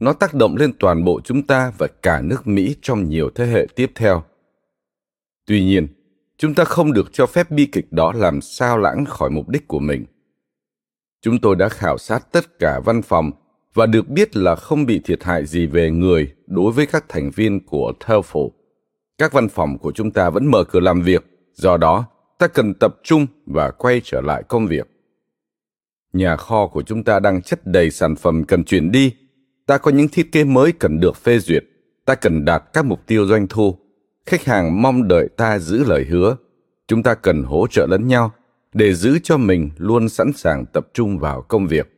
Nó 0.00 0.12
tác 0.12 0.34
động 0.34 0.56
lên 0.56 0.72
toàn 0.78 1.04
bộ 1.04 1.20
chúng 1.24 1.42
ta 1.42 1.72
và 1.78 1.86
cả 2.02 2.20
nước 2.22 2.46
Mỹ 2.46 2.76
trong 2.82 3.08
nhiều 3.08 3.30
thế 3.34 3.46
hệ 3.46 3.66
tiếp 3.74 3.90
theo. 3.94 4.22
Tuy 5.46 5.64
nhiên, 5.64 5.88
Chúng 6.40 6.54
ta 6.54 6.64
không 6.64 6.92
được 6.92 7.12
cho 7.12 7.26
phép 7.26 7.50
bi 7.50 7.66
kịch 7.72 7.92
đó 7.92 8.12
làm 8.12 8.40
sao 8.40 8.78
lãng 8.78 9.04
khỏi 9.04 9.30
mục 9.30 9.48
đích 9.48 9.68
của 9.68 9.78
mình. 9.78 10.04
Chúng 11.22 11.38
tôi 11.38 11.56
đã 11.56 11.68
khảo 11.68 11.98
sát 11.98 12.32
tất 12.32 12.58
cả 12.58 12.80
văn 12.84 13.02
phòng 13.02 13.30
và 13.74 13.86
được 13.86 14.08
biết 14.08 14.36
là 14.36 14.54
không 14.56 14.86
bị 14.86 15.00
thiệt 15.04 15.24
hại 15.24 15.46
gì 15.46 15.66
về 15.66 15.90
người 15.90 16.32
đối 16.46 16.72
với 16.72 16.86
các 16.86 17.04
thành 17.08 17.30
viên 17.30 17.60
của 17.66 17.92
TELFO. 18.00 18.50
Các 19.18 19.32
văn 19.32 19.48
phòng 19.48 19.78
của 19.78 19.92
chúng 19.92 20.10
ta 20.10 20.30
vẫn 20.30 20.46
mở 20.46 20.64
cửa 20.64 20.80
làm 20.80 21.02
việc, 21.02 21.26
do 21.54 21.76
đó 21.76 22.06
ta 22.40 22.46
cần 22.46 22.74
tập 22.74 22.96
trung 23.02 23.26
và 23.46 23.70
quay 23.70 24.00
trở 24.04 24.20
lại 24.20 24.42
công 24.48 24.66
việc. 24.66 24.88
Nhà 26.12 26.36
kho 26.36 26.66
của 26.66 26.82
chúng 26.82 27.04
ta 27.04 27.20
đang 27.20 27.42
chất 27.42 27.66
đầy 27.66 27.90
sản 27.90 28.16
phẩm 28.16 28.44
cần 28.44 28.64
chuyển 28.64 28.92
đi. 28.92 29.14
Ta 29.66 29.78
có 29.78 29.90
những 29.90 30.08
thiết 30.08 30.32
kế 30.32 30.44
mới 30.44 30.72
cần 30.72 31.00
được 31.00 31.16
phê 31.16 31.38
duyệt. 31.38 31.64
Ta 32.04 32.14
cần 32.14 32.44
đạt 32.44 32.62
các 32.72 32.84
mục 32.84 33.06
tiêu 33.06 33.26
doanh 33.26 33.46
thu. 33.48 33.76
Khách 34.26 34.44
hàng 34.44 34.82
mong 34.82 35.08
đợi 35.08 35.28
ta 35.36 35.58
giữ 35.58 35.84
lời 35.84 36.04
hứa. 36.04 36.36
Chúng 36.88 37.02
ta 37.02 37.14
cần 37.14 37.42
hỗ 37.42 37.66
trợ 37.66 37.86
lẫn 37.90 38.08
nhau 38.08 38.32
để 38.72 38.94
giữ 38.94 39.18
cho 39.22 39.36
mình 39.36 39.70
luôn 39.76 40.08
sẵn 40.08 40.32
sàng 40.32 40.66
tập 40.66 40.86
trung 40.94 41.18
vào 41.18 41.42
công 41.42 41.66
việc. 41.66 41.92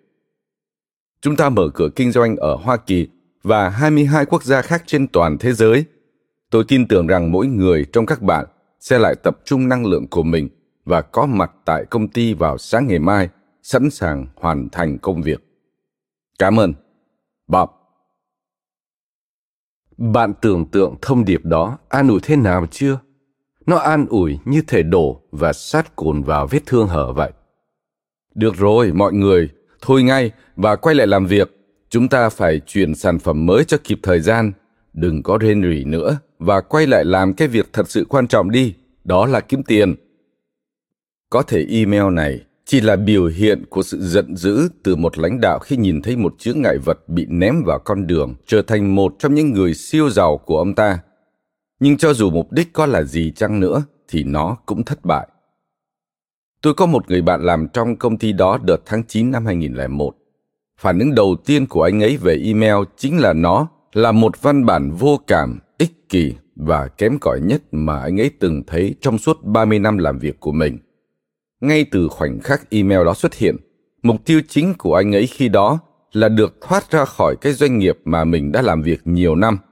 Chúng 1.20 1.36
ta 1.36 1.48
mở 1.48 1.68
cửa 1.74 1.88
kinh 1.96 2.12
doanh 2.12 2.36
ở 2.36 2.54
Hoa 2.56 2.76
Kỳ 2.76 3.08
và 3.42 3.68
22 3.68 4.26
quốc 4.26 4.44
gia 4.44 4.62
khác 4.62 4.82
trên 4.86 5.08
toàn 5.08 5.38
thế 5.38 5.52
giới. 5.52 5.84
Tôi 6.50 6.64
tin 6.68 6.88
tưởng 6.88 7.06
rằng 7.06 7.32
mỗi 7.32 7.46
người 7.46 7.86
trong 7.92 8.06
các 8.06 8.22
bạn 8.22 8.46
sẽ 8.82 8.98
lại 8.98 9.14
tập 9.14 9.38
trung 9.44 9.68
năng 9.68 9.86
lượng 9.86 10.06
của 10.06 10.22
mình 10.22 10.48
và 10.84 11.02
có 11.02 11.26
mặt 11.26 11.52
tại 11.64 11.84
công 11.90 12.08
ty 12.08 12.34
vào 12.34 12.58
sáng 12.58 12.86
ngày 12.86 12.98
mai, 12.98 13.28
sẵn 13.62 13.90
sàng 13.90 14.26
hoàn 14.36 14.68
thành 14.72 14.98
công 14.98 15.22
việc. 15.22 15.44
Cảm 16.38 16.60
ơn. 16.60 16.72
Bob. 17.46 17.68
Bạn 19.96 20.32
tưởng 20.40 20.66
tượng 20.66 20.94
thông 21.02 21.24
điệp 21.24 21.44
đó 21.44 21.78
an 21.88 22.08
ủi 22.08 22.20
thế 22.22 22.36
nào 22.36 22.66
chưa? 22.70 22.98
Nó 23.66 23.76
an 23.76 24.06
ủi 24.08 24.38
như 24.44 24.62
thể 24.66 24.82
đổ 24.82 25.22
và 25.32 25.52
sát 25.52 25.96
cồn 25.96 26.22
vào 26.22 26.46
vết 26.46 26.60
thương 26.66 26.88
hở 26.88 27.12
vậy. 27.12 27.32
Được 28.34 28.56
rồi, 28.56 28.92
mọi 28.92 29.12
người, 29.12 29.48
thôi 29.80 30.02
ngay 30.02 30.30
và 30.56 30.76
quay 30.76 30.94
lại 30.94 31.06
làm 31.06 31.26
việc. 31.26 31.50
Chúng 31.88 32.08
ta 32.08 32.28
phải 32.28 32.60
chuyển 32.66 32.94
sản 32.94 33.18
phẩm 33.18 33.46
mới 33.46 33.64
cho 33.64 33.76
kịp 33.84 33.98
thời 34.02 34.20
gian. 34.20 34.52
Đừng 34.92 35.22
có 35.22 35.38
rên 35.38 35.62
rỉ 35.62 35.84
nữa 35.84 36.18
và 36.38 36.60
quay 36.60 36.86
lại 36.86 37.04
làm 37.04 37.34
cái 37.34 37.48
việc 37.48 37.72
thật 37.72 37.90
sự 37.90 38.06
quan 38.08 38.26
trọng 38.26 38.50
đi, 38.50 38.74
đó 39.04 39.26
là 39.26 39.40
kiếm 39.40 39.62
tiền. 39.62 39.94
Có 41.30 41.42
thể 41.42 41.66
email 41.68 42.12
này 42.12 42.40
chỉ 42.64 42.80
là 42.80 42.96
biểu 42.96 43.26
hiện 43.26 43.64
của 43.70 43.82
sự 43.82 43.98
giận 44.00 44.36
dữ 44.36 44.68
từ 44.82 44.96
một 44.96 45.18
lãnh 45.18 45.40
đạo 45.40 45.58
khi 45.58 45.76
nhìn 45.76 46.02
thấy 46.02 46.16
một 46.16 46.34
chướng 46.38 46.62
ngại 46.62 46.78
vật 46.78 47.08
bị 47.08 47.26
ném 47.28 47.62
vào 47.64 47.78
con 47.78 48.06
đường 48.06 48.34
trở 48.46 48.62
thành 48.62 48.94
một 48.94 49.14
trong 49.18 49.34
những 49.34 49.52
người 49.52 49.74
siêu 49.74 50.10
giàu 50.10 50.38
của 50.38 50.58
ông 50.58 50.74
ta 50.74 50.98
nhưng 51.82 51.96
cho 51.96 52.14
dù 52.14 52.30
mục 52.30 52.52
đích 52.52 52.72
có 52.72 52.86
là 52.86 53.02
gì 53.02 53.32
chăng 53.36 53.60
nữa 53.60 53.82
thì 54.08 54.24
nó 54.24 54.56
cũng 54.66 54.84
thất 54.84 55.04
bại. 55.04 55.28
Tôi 56.62 56.74
có 56.74 56.86
một 56.86 57.10
người 57.10 57.22
bạn 57.22 57.42
làm 57.42 57.68
trong 57.68 57.96
công 57.96 58.18
ty 58.18 58.32
đó 58.32 58.58
đợt 58.62 58.76
tháng 58.86 59.04
9 59.04 59.30
năm 59.30 59.46
2001. 59.46 60.16
Phản 60.80 60.98
ứng 60.98 61.14
đầu 61.14 61.36
tiên 61.44 61.66
của 61.66 61.82
anh 61.82 62.02
ấy 62.02 62.16
về 62.16 62.36
email 62.44 62.76
chính 62.96 63.18
là 63.18 63.32
nó 63.32 63.68
là 63.92 64.12
một 64.12 64.42
văn 64.42 64.66
bản 64.66 64.90
vô 64.90 65.20
cảm, 65.26 65.58
ích 65.78 66.08
kỷ 66.08 66.34
và 66.56 66.88
kém 66.88 67.18
cỏi 67.20 67.40
nhất 67.40 67.62
mà 67.72 68.00
anh 68.00 68.20
ấy 68.20 68.30
từng 68.38 68.62
thấy 68.66 68.94
trong 69.00 69.18
suốt 69.18 69.42
30 69.42 69.78
năm 69.78 69.98
làm 69.98 70.18
việc 70.18 70.40
của 70.40 70.52
mình. 70.52 70.78
Ngay 71.60 71.84
từ 71.90 72.08
khoảnh 72.08 72.40
khắc 72.40 72.70
email 72.70 73.04
đó 73.04 73.14
xuất 73.14 73.34
hiện, 73.34 73.56
mục 74.02 74.16
tiêu 74.24 74.40
chính 74.48 74.74
của 74.78 74.94
anh 74.94 75.14
ấy 75.14 75.26
khi 75.26 75.48
đó 75.48 75.78
là 76.12 76.28
được 76.28 76.58
thoát 76.60 76.90
ra 76.90 77.04
khỏi 77.04 77.36
cái 77.40 77.52
doanh 77.52 77.78
nghiệp 77.78 77.98
mà 78.04 78.24
mình 78.24 78.52
đã 78.52 78.62
làm 78.62 78.82
việc 78.82 79.00
nhiều 79.04 79.34
năm– 79.34 79.58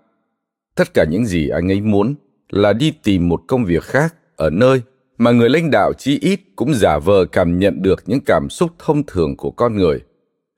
Tất 0.80 0.94
cả 0.94 1.04
những 1.10 1.26
gì 1.26 1.48
anh 1.48 1.70
ấy 1.70 1.80
muốn 1.80 2.14
là 2.50 2.72
đi 2.72 2.92
tìm 3.02 3.28
một 3.28 3.40
công 3.48 3.64
việc 3.64 3.82
khác 3.82 4.14
ở 4.36 4.50
nơi 4.50 4.82
mà 5.18 5.30
người 5.30 5.48
lãnh 5.48 5.70
đạo 5.70 5.92
chí 5.92 6.18
ít 6.20 6.40
cũng 6.56 6.74
giả 6.74 6.98
vờ 6.98 7.24
cảm 7.24 7.58
nhận 7.58 7.82
được 7.82 8.02
những 8.06 8.20
cảm 8.26 8.50
xúc 8.50 8.70
thông 8.78 9.02
thường 9.06 9.36
của 9.36 9.50
con 9.50 9.76
người. 9.76 10.00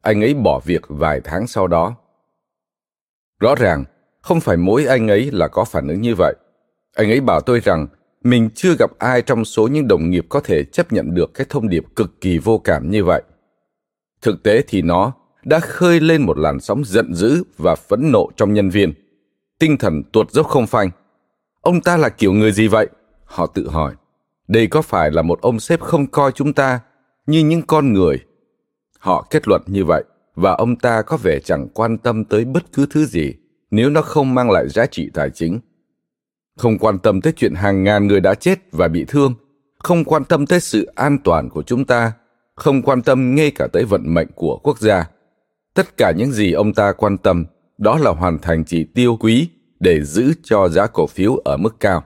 Anh 0.03 0.21
ấy 0.21 0.35
bỏ 0.35 0.61
việc 0.65 0.83
vài 0.89 1.21
tháng 1.25 1.47
sau 1.47 1.67
đó. 1.67 1.97
Rõ 3.43 3.55
ràng, 3.55 3.85
không 4.21 4.41
phải 4.41 4.57
mỗi 4.57 4.85
anh 4.85 5.09
ấy 5.09 5.31
là 5.33 5.49
có 5.49 5.65
phản 5.65 5.89
ứng 5.89 6.01
như 6.01 6.15
vậy. 6.15 6.35
Anh 6.95 7.11
ấy 7.11 7.21
bảo 7.21 7.41
tôi 7.41 7.61
rằng 7.61 7.87
mình 8.25 8.49
chưa 8.55 8.75
gặp 8.79 8.91
ai 8.99 9.23
trong 9.23 9.45
số 9.45 9.69
những 9.69 9.89
đồng 9.89 10.11
nghiệp 10.11 10.27
có 10.29 10.41
thể 10.41 10.65
chấp 10.65 10.93
nhận 10.93 11.15
được 11.15 11.35
cái 11.35 11.47
thông 11.51 11.69
điệp 11.69 11.85
cực 11.97 12.21
kỳ 12.21 12.39
vô 12.39 12.59
cảm 12.59 12.91
như 12.91 13.05
vậy. 13.05 13.23
Thực 14.21 14.43
tế 14.43 14.63
thì 14.69 14.83
nó 14.83 15.13
đã 15.45 15.61
khơi 15.61 16.01
lên 16.01 16.23
một 16.23 16.39
làn 16.39 16.61
sóng 16.61 16.85
giận 16.85 17.15
dữ 17.15 17.43
và 17.59 17.75
phẫn 17.75 18.13
nộ 18.13 18.31
trong 18.37 18.55
nhân 18.55 18.71
viên 18.71 18.93
tinh 19.59 19.77
thần 19.77 20.03
tuột 20.13 20.31
dốc 20.31 20.47
không 20.47 20.67
phanh. 20.67 20.91
Ông 21.61 21.81
ta 21.81 21.97
là 21.97 22.09
kiểu 22.09 22.33
người 22.33 22.53
gì 22.53 22.69
vậy? 22.69 22.89
Họ 23.25 23.47
tự 23.47 23.69
hỏi. 23.69 23.95
Đây 24.49 24.67
có 24.67 24.83
phải 24.83 25.11
là 25.11 25.23
một 25.23 25.41
ông 25.41 25.61
sếp 25.61 25.81
không 25.81 26.07
coi 26.07 26.33
chúng 26.33 26.53
ta 26.53 26.81
như 27.27 27.41
những 27.41 27.63
con 27.63 27.93
người? 27.93 28.19
Họ 28.99 29.27
kết 29.31 29.49
luận 29.49 29.63
như 29.67 29.85
vậy, 29.85 30.05
và 30.35 30.53
ông 30.53 30.77
ta 30.77 31.03
có 31.03 31.17
vẻ 31.17 31.39
chẳng 31.45 31.69
quan 31.75 31.99
tâm 31.99 32.25
tới 32.25 32.45
bất 32.45 32.73
cứ 32.73 32.87
thứ 32.91 33.07
gì 33.07 33.35
nếu 33.71 33.91
nó 33.91 34.03
không 34.03 34.35
mang 34.35 34.51
lại 34.51 34.69
giá 34.69 34.87
trị 34.87 35.11
tài 35.15 35.31
chính. 35.31 35.61
Không 36.57 36.79
quan 36.79 36.99
tâm 36.99 37.21
tới 37.21 37.33
chuyện 37.37 37.55
hàng 37.55 37.85
ngàn 37.85 38.07
người 38.07 38.21
đã 38.21 38.35
chết 38.35 38.59
và 38.73 38.89
bị 38.89 39.05
thương, 39.09 39.35
không 39.79 40.05
quan 40.05 40.25
tâm 40.25 40.47
tới 40.47 40.61
sự 40.61 40.91
an 40.95 41.19
toàn 41.25 41.49
của 41.49 41.63
chúng 41.63 41.85
ta, 41.85 42.13
không 42.55 42.83
quan 42.83 43.03
tâm 43.03 43.35
ngay 43.35 43.51
cả 43.51 43.67
tới 43.73 43.85
vận 43.85 44.15
mệnh 44.15 44.29
của 44.35 44.59
quốc 44.63 44.79
gia. 44.79 45.09
Tất 45.75 45.97
cả 45.97 46.13
những 46.17 46.33
gì 46.33 46.53
ông 46.53 46.75
ta 46.75 46.93
quan 46.93 47.19
tâm 47.19 47.45
đó 47.79 47.99
là 47.99 48.11
hoàn 48.11 48.39
thành 48.39 48.65
chỉ 48.65 48.85
tiêu 48.85 49.17
quý 49.21 49.49
để 49.81 50.05
giữ 50.05 50.33
cho 50.43 50.69
giá 50.69 50.87
cổ 50.87 51.07
phiếu 51.07 51.37
ở 51.37 51.57
mức 51.57 51.81
cao. 51.81 52.05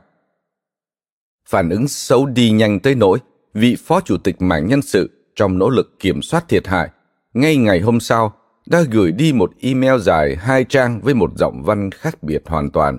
Phản 1.49 1.71
ứng 1.71 1.89
xấu 1.89 2.27
đi 2.27 2.51
nhanh 2.51 2.81
tới 2.81 2.95
nỗi 2.95 3.19
vị 3.55 3.77
phó 3.85 4.01
chủ 4.01 4.17
tịch 4.17 4.43
mảng 4.43 4.67
nhân 4.67 4.83
sự 4.83 5.11
trong 5.35 5.59
nỗ 5.59 5.71
lực 5.71 5.99
kiểm 5.99 6.23
soát 6.23 6.49
thiệt 6.49 6.67
hại, 6.67 6.91
ngay 7.37 7.57
ngày 7.57 7.81
hôm 7.81 8.01
sau 8.01 8.33
đã 8.67 8.83
gửi 8.91 9.13
đi 9.13 9.33
một 9.33 9.51
email 9.61 10.01
dài 10.01 10.37
hai 10.37 10.65
trang 10.65 11.01
với 11.01 11.15
một 11.15 11.31
giọng 11.37 11.63
văn 11.63 11.91
khác 11.91 12.23
biệt 12.23 12.43
hoàn 12.47 12.71
toàn. 12.71 12.99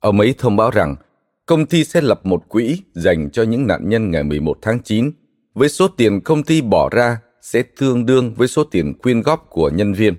Ông 0.00 0.20
ấy 0.20 0.34
thông 0.38 0.56
báo 0.56 0.70
rằng 0.70 0.96
công 1.46 1.66
ty 1.66 1.84
sẽ 1.84 2.00
lập 2.00 2.20
một 2.26 2.48
quỹ 2.48 2.82
dành 2.94 3.30
cho 3.30 3.42
những 3.42 3.66
nạn 3.66 3.88
nhân 3.88 4.10
ngày 4.10 4.22
11 4.22 4.58
tháng 4.62 4.82
9 4.82 5.10
với 5.54 5.68
số 5.68 5.88
tiền 5.88 6.20
công 6.20 6.42
ty 6.42 6.62
bỏ 6.62 6.88
ra 6.92 7.18
sẽ 7.40 7.62
tương 7.62 8.06
đương 8.06 8.34
với 8.34 8.48
số 8.48 8.64
tiền 8.64 8.94
quyên 8.94 9.22
góp 9.22 9.46
của 9.50 9.70
nhân 9.70 9.92
viên. 9.92 10.14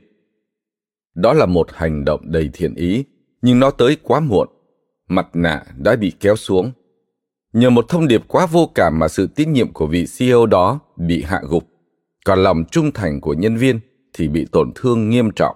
Đó 1.15 1.33
là 1.33 1.45
một 1.45 1.67
hành 1.73 2.05
động 2.05 2.21
đầy 2.23 2.49
thiện 2.53 2.75
ý, 2.75 3.03
nhưng 3.41 3.59
nó 3.59 3.71
tới 3.71 3.97
quá 4.03 4.19
muộn. 4.19 4.47
Mặt 5.09 5.27
nạ 5.33 5.63
đã 5.77 5.95
bị 5.95 6.11
kéo 6.19 6.35
xuống. 6.35 6.71
Nhờ 7.53 7.69
một 7.69 7.85
thông 7.89 8.07
điệp 8.07 8.23
quá 8.27 8.45
vô 8.45 8.71
cảm 8.75 8.99
mà 8.99 9.07
sự 9.07 9.27
tín 9.35 9.53
nhiệm 9.53 9.73
của 9.73 9.87
vị 9.87 10.05
CEO 10.17 10.45
đó 10.45 10.79
bị 10.97 11.23
hạ 11.23 11.41
gục. 11.49 11.76
Còn 12.27 12.43
lòng 12.43 12.63
trung 12.71 12.91
thành 12.91 13.21
của 13.21 13.33
nhân 13.33 13.57
viên 13.57 13.79
thì 14.13 14.27
bị 14.27 14.45
tổn 14.51 14.71
thương 14.75 15.09
nghiêm 15.09 15.31
trọng. 15.31 15.55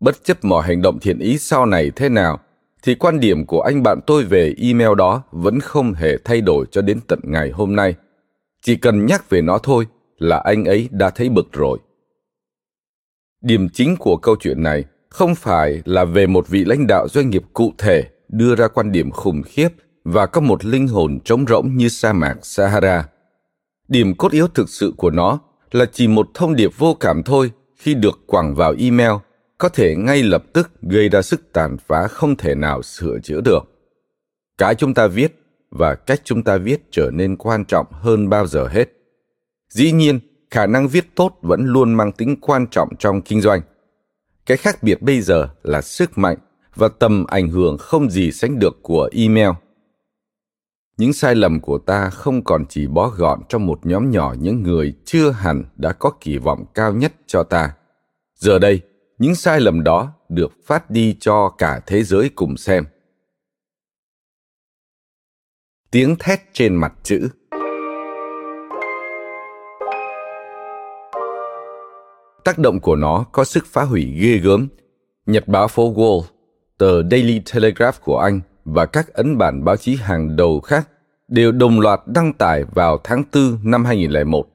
Bất 0.00 0.24
chấp 0.24 0.44
mọi 0.44 0.66
hành 0.66 0.82
động 0.82 0.98
thiện 1.00 1.18
ý 1.18 1.38
sau 1.38 1.66
này 1.66 1.90
thế 1.96 2.08
nào, 2.08 2.38
thì 2.82 2.94
quan 2.94 3.20
điểm 3.20 3.46
của 3.46 3.60
anh 3.60 3.82
bạn 3.82 4.00
tôi 4.06 4.24
về 4.24 4.54
email 4.58 4.94
đó 4.96 5.22
vẫn 5.30 5.60
không 5.60 5.92
hề 5.92 6.18
thay 6.24 6.40
đổi 6.40 6.66
cho 6.70 6.82
đến 6.82 7.00
tận 7.08 7.20
ngày 7.22 7.50
hôm 7.50 7.76
nay. 7.76 7.94
Chỉ 8.62 8.76
cần 8.76 9.06
nhắc 9.06 9.30
về 9.30 9.42
nó 9.42 9.58
thôi 9.58 9.86
là 10.18 10.38
anh 10.38 10.64
ấy 10.64 10.88
đã 10.92 11.10
thấy 11.10 11.28
bực 11.28 11.52
rồi. 11.52 11.78
Điểm 13.40 13.68
chính 13.68 13.96
của 13.96 14.16
câu 14.16 14.36
chuyện 14.40 14.62
này 14.62 14.84
không 15.08 15.34
phải 15.34 15.82
là 15.84 16.04
về 16.04 16.26
một 16.26 16.48
vị 16.48 16.64
lãnh 16.64 16.86
đạo 16.86 17.08
doanh 17.08 17.30
nghiệp 17.30 17.42
cụ 17.52 17.72
thể 17.78 18.04
đưa 18.28 18.54
ra 18.54 18.68
quan 18.68 18.92
điểm 18.92 19.10
khủng 19.10 19.42
khiếp 19.42 19.68
và 20.04 20.26
có 20.26 20.40
một 20.40 20.64
linh 20.64 20.88
hồn 20.88 21.18
trống 21.24 21.44
rỗng 21.48 21.76
như 21.76 21.88
sa 21.88 22.12
mạc 22.12 22.34
Sahara. 22.42 23.08
Điểm 23.88 24.14
cốt 24.14 24.32
yếu 24.32 24.48
thực 24.48 24.68
sự 24.68 24.92
của 24.96 25.10
nó 25.10 25.40
là 25.70 25.86
chỉ 25.92 26.08
một 26.08 26.28
thông 26.34 26.56
điệp 26.56 26.70
vô 26.78 26.96
cảm 27.00 27.22
thôi 27.22 27.50
khi 27.76 27.94
được 27.94 28.20
quẳng 28.26 28.54
vào 28.54 28.74
email 28.78 29.12
có 29.58 29.68
thể 29.68 29.96
ngay 29.96 30.22
lập 30.22 30.44
tức 30.52 30.70
gây 30.82 31.08
ra 31.08 31.22
sức 31.22 31.52
tàn 31.52 31.76
phá 31.86 32.08
không 32.08 32.36
thể 32.36 32.54
nào 32.54 32.82
sửa 32.82 33.18
chữa 33.22 33.40
được. 33.40 33.60
Cái 34.58 34.74
chúng 34.74 34.94
ta 34.94 35.06
viết 35.06 35.38
và 35.70 35.94
cách 35.94 36.20
chúng 36.24 36.42
ta 36.42 36.56
viết 36.56 36.82
trở 36.90 37.10
nên 37.14 37.36
quan 37.36 37.64
trọng 37.64 37.86
hơn 37.92 38.28
bao 38.28 38.46
giờ 38.46 38.66
hết. 38.66 38.88
Dĩ 39.68 39.92
nhiên, 39.92 40.20
khả 40.50 40.66
năng 40.66 40.88
viết 40.88 41.14
tốt 41.14 41.38
vẫn 41.42 41.64
luôn 41.64 41.94
mang 41.94 42.12
tính 42.12 42.36
quan 42.40 42.66
trọng 42.66 42.88
trong 42.98 43.22
kinh 43.22 43.40
doanh. 43.40 43.60
Cái 44.46 44.56
khác 44.56 44.82
biệt 44.82 45.02
bây 45.02 45.20
giờ 45.20 45.48
là 45.62 45.80
sức 45.80 46.18
mạnh 46.18 46.36
và 46.74 46.88
tầm 46.98 47.24
ảnh 47.24 47.48
hưởng 47.48 47.78
không 47.78 48.10
gì 48.10 48.32
sánh 48.32 48.58
được 48.58 48.78
của 48.82 49.10
email. 49.12 49.50
Những 50.98 51.12
sai 51.12 51.34
lầm 51.34 51.60
của 51.60 51.78
ta 51.78 52.10
không 52.10 52.44
còn 52.44 52.64
chỉ 52.68 52.86
bó 52.86 53.08
gọn 53.08 53.40
trong 53.48 53.66
một 53.66 53.86
nhóm 53.86 54.10
nhỏ 54.10 54.34
những 54.38 54.62
người 54.62 54.94
chưa 55.04 55.30
hẳn 55.30 55.64
đã 55.76 55.92
có 55.92 56.12
kỳ 56.20 56.38
vọng 56.38 56.64
cao 56.74 56.92
nhất 56.92 57.12
cho 57.26 57.42
ta. 57.42 57.74
Giờ 58.34 58.58
đây, 58.58 58.80
những 59.18 59.34
sai 59.34 59.60
lầm 59.60 59.84
đó 59.84 60.12
được 60.28 60.52
phát 60.66 60.90
đi 60.90 61.16
cho 61.20 61.54
cả 61.58 61.80
thế 61.86 62.02
giới 62.02 62.30
cùng 62.34 62.56
xem. 62.56 62.84
Tiếng 65.90 66.16
thét 66.18 66.40
trên 66.52 66.74
mặt 66.74 66.92
chữ 67.02 67.28
Tác 72.44 72.58
động 72.58 72.80
của 72.80 72.96
nó 72.96 73.24
có 73.32 73.44
sức 73.44 73.66
phá 73.66 73.82
hủy 73.82 74.04
ghê 74.20 74.38
gớm. 74.38 74.68
Nhật 75.26 75.48
báo 75.48 75.68
phố 75.68 75.94
Wall, 75.94 76.22
tờ 76.78 77.02
Daily 77.10 77.40
Telegraph 77.52 78.02
của 78.04 78.18
Anh 78.18 78.40
và 78.72 78.86
các 78.86 79.12
ấn 79.14 79.38
bản 79.38 79.64
báo 79.64 79.76
chí 79.76 79.96
hàng 79.96 80.36
đầu 80.36 80.60
khác 80.60 80.88
đều 81.28 81.52
đồng 81.52 81.80
loạt 81.80 82.00
đăng 82.06 82.32
tải 82.32 82.64
vào 82.64 82.98
tháng 83.04 83.24
4 83.32 83.58
năm 83.62 83.84
2001. 83.84 84.46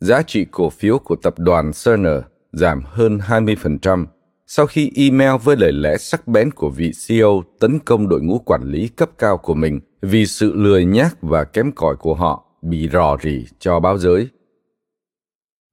Giá 0.00 0.22
trị 0.22 0.46
cổ 0.50 0.70
phiếu 0.70 0.98
của 0.98 1.16
tập 1.16 1.34
đoàn 1.38 1.70
Cerner 1.84 2.22
giảm 2.52 2.82
hơn 2.86 3.18
20% 3.18 4.06
sau 4.46 4.66
khi 4.66 4.92
email 4.96 5.36
với 5.44 5.56
lời 5.56 5.72
lẽ 5.72 5.96
sắc 5.96 6.28
bén 6.28 6.50
của 6.50 6.68
vị 6.68 6.92
CEO 7.08 7.42
tấn 7.60 7.78
công 7.78 8.08
đội 8.08 8.22
ngũ 8.22 8.38
quản 8.38 8.62
lý 8.62 8.88
cấp 8.88 9.10
cao 9.18 9.38
của 9.38 9.54
mình 9.54 9.80
vì 10.02 10.26
sự 10.26 10.52
lười 10.54 10.84
nhác 10.84 11.16
và 11.22 11.44
kém 11.44 11.72
cỏi 11.72 11.96
của 11.96 12.14
họ 12.14 12.44
bị 12.62 12.88
rò 12.92 13.16
rỉ 13.22 13.44
cho 13.58 13.80
báo 13.80 13.98
giới. 13.98 14.28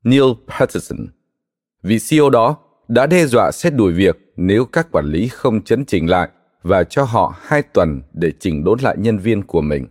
Neil 0.04 0.32
Patterson, 0.48 1.08
vị 1.84 1.98
CEO 2.10 2.30
đó, 2.30 2.58
đã 2.88 3.08
đe 3.08 3.26
dọa 3.26 3.52
sẽ 3.52 3.70
đuổi 3.70 3.94
việc 3.94 4.18
nếu 4.36 4.66
các 4.66 4.92
quản 4.92 5.06
lý 5.06 5.28
không 5.28 5.62
chấn 5.62 5.86
chỉnh 5.86 6.10
lại 6.10 6.30
và 6.64 6.84
cho 6.84 7.04
họ 7.04 7.36
hai 7.42 7.62
tuần 7.62 8.02
để 8.14 8.32
chỉnh 8.40 8.64
đốn 8.64 8.80
lại 8.80 8.96
nhân 9.00 9.18
viên 9.18 9.44
của 9.44 9.62
mình. 9.62 9.88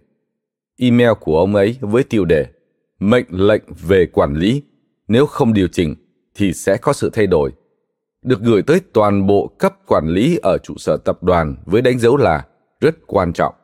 Email 0.77 1.11
của 1.21 1.39
ông 1.39 1.55
ấy 1.55 1.77
với 1.81 2.05
tiêu 2.05 2.25
đề 2.25 2.47
Mệnh 3.01 3.27
lệnh 3.31 3.63
về 3.87 4.07
quản 4.07 4.35
lý, 4.35 4.63
nếu 5.09 5.27
không 5.27 5.53
điều 5.53 5.69
chỉnh 5.69 5.95
thì 6.35 6.53
sẽ 6.53 6.77
có 6.77 6.93
sự 6.93 7.11
thay 7.13 7.27
đổi. 7.27 7.53
Được 8.23 8.41
gửi 8.41 8.63
tới 8.63 8.81
toàn 8.93 9.27
bộ 9.27 9.51
cấp 9.59 9.75
quản 9.87 10.09
lý 10.09 10.39
ở 10.43 10.59
trụ 10.59 10.75
sở 10.77 10.97
tập 10.97 11.23
đoàn 11.23 11.57
với 11.65 11.83
đánh 11.83 11.99
dấu 11.99 12.17
là 12.17 12.47
rất 12.81 12.95
quan 13.07 13.33
trọng. 13.33 13.55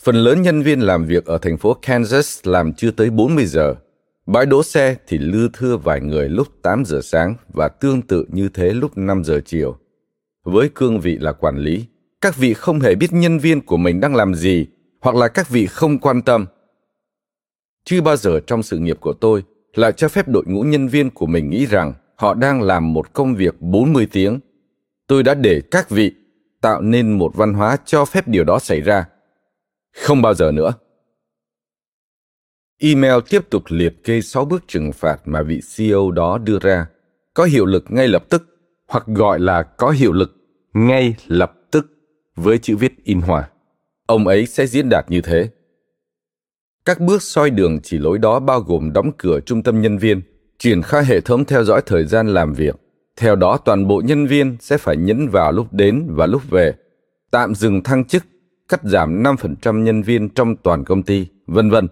Phần 0.00 0.16
lớn 0.16 0.42
nhân 0.42 0.62
viên 0.62 0.80
làm 0.80 1.04
việc 1.06 1.24
ở 1.24 1.38
thành 1.38 1.56
phố 1.56 1.74
Kansas 1.74 2.40
làm 2.46 2.72
chưa 2.72 2.90
tới 2.90 3.10
40 3.10 3.46
giờ. 3.46 3.74
Bãi 4.26 4.46
đỗ 4.46 4.62
xe 4.62 4.96
thì 5.06 5.18
lưa 5.18 5.48
thưa 5.52 5.76
vài 5.76 6.00
người 6.00 6.28
lúc 6.28 6.48
8 6.62 6.84
giờ 6.84 7.00
sáng 7.02 7.34
và 7.48 7.68
tương 7.68 8.02
tự 8.02 8.26
như 8.28 8.48
thế 8.48 8.70
lúc 8.70 8.98
5 8.98 9.24
giờ 9.24 9.40
chiều. 9.44 9.78
Với 10.46 10.70
cương 10.74 11.00
vị 11.00 11.18
là 11.20 11.32
quản 11.32 11.58
lý, 11.58 11.84
các 12.20 12.36
vị 12.36 12.54
không 12.54 12.80
hề 12.80 12.94
biết 12.94 13.12
nhân 13.12 13.38
viên 13.38 13.60
của 13.60 13.76
mình 13.76 14.00
đang 14.00 14.14
làm 14.14 14.34
gì 14.34 14.66
hoặc 15.00 15.16
là 15.16 15.28
các 15.28 15.48
vị 15.48 15.66
không 15.66 15.98
quan 15.98 16.22
tâm. 16.22 16.46
Chưa 17.84 18.00
bao 18.00 18.16
giờ 18.16 18.40
trong 18.46 18.62
sự 18.62 18.78
nghiệp 18.78 19.00
của 19.00 19.12
tôi 19.12 19.44
lại 19.74 19.92
cho 19.92 20.08
phép 20.08 20.28
đội 20.28 20.44
ngũ 20.46 20.62
nhân 20.62 20.88
viên 20.88 21.10
của 21.10 21.26
mình 21.26 21.50
nghĩ 21.50 21.66
rằng 21.66 21.94
họ 22.16 22.34
đang 22.34 22.62
làm 22.62 22.92
một 22.92 23.12
công 23.12 23.34
việc 23.34 23.54
40 23.60 24.08
tiếng. 24.12 24.40
Tôi 25.06 25.22
đã 25.22 25.34
để 25.34 25.62
các 25.70 25.90
vị 25.90 26.14
tạo 26.60 26.80
nên 26.80 27.18
một 27.18 27.36
văn 27.36 27.54
hóa 27.54 27.76
cho 27.84 28.04
phép 28.04 28.28
điều 28.28 28.44
đó 28.44 28.58
xảy 28.58 28.80
ra. 28.80 29.04
Không 29.96 30.22
bao 30.22 30.34
giờ 30.34 30.52
nữa. 30.52 30.72
Email 32.78 33.14
tiếp 33.30 33.50
tục 33.50 33.62
liệt 33.68 34.04
kê 34.04 34.20
6 34.20 34.44
bước 34.44 34.64
trừng 34.68 34.92
phạt 34.92 35.20
mà 35.24 35.42
vị 35.42 35.60
CEO 35.76 36.10
đó 36.10 36.38
đưa 36.38 36.58
ra, 36.58 36.86
có 37.34 37.44
hiệu 37.44 37.66
lực 37.66 37.84
ngay 37.88 38.08
lập 38.08 38.24
tức, 38.28 38.42
hoặc 38.88 39.06
gọi 39.06 39.40
là 39.40 39.62
có 39.62 39.90
hiệu 39.90 40.12
lực 40.12 40.35
ngay 40.76 41.14
lập 41.26 41.52
tức 41.70 41.86
với 42.36 42.58
chữ 42.58 42.76
viết 42.76 43.04
in 43.04 43.20
hoa. 43.20 43.48
Ông 44.06 44.26
ấy 44.26 44.46
sẽ 44.46 44.66
diễn 44.66 44.88
đạt 44.88 45.04
như 45.08 45.20
thế. 45.20 45.48
Các 46.84 47.00
bước 47.00 47.22
soi 47.22 47.50
đường 47.50 47.78
chỉ 47.82 47.98
lối 47.98 48.18
đó 48.18 48.40
bao 48.40 48.60
gồm 48.60 48.92
đóng 48.92 49.10
cửa 49.18 49.40
trung 49.40 49.62
tâm 49.62 49.82
nhân 49.82 49.98
viên, 49.98 50.22
triển 50.58 50.82
khai 50.82 51.04
hệ 51.04 51.20
thống 51.20 51.44
theo 51.44 51.64
dõi 51.64 51.82
thời 51.86 52.06
gian 52.06 52.28
làm 52.28 52.54
việc. 52.54 52.76
Theo 53.16 53.36
đó 53.36 53.58
toàn 53.64 53.88
bộ 53.88 54.02
nhân 54.04 54.26
viên 54.26 54.56
sẽ 54.60 54.78
phải 54.78 54.96
nhấn 54.96 55.28
vào 55.28 55.52
lúc 55.52 55.72
đến 55.72 56.06
và 56.08 56.26
lúc 56.26 56.42
về, 56.50 56.74
tạm 57.30 57.54
dừng 57.54 57.82
thăng 57.82 58.04
chức, 58.04 58.24
cắt 58.68 58.80
giảm 58.84 59.22
5% 59.22 59.82
nhân 59.82 60.02
viên 60.02 60.28
trong 60.28 60.56
toàn 60.56 60.84
công 60.84 61.02
ty, 61.02 61.26
vân 61.46 61.70
vân 61.70 61.88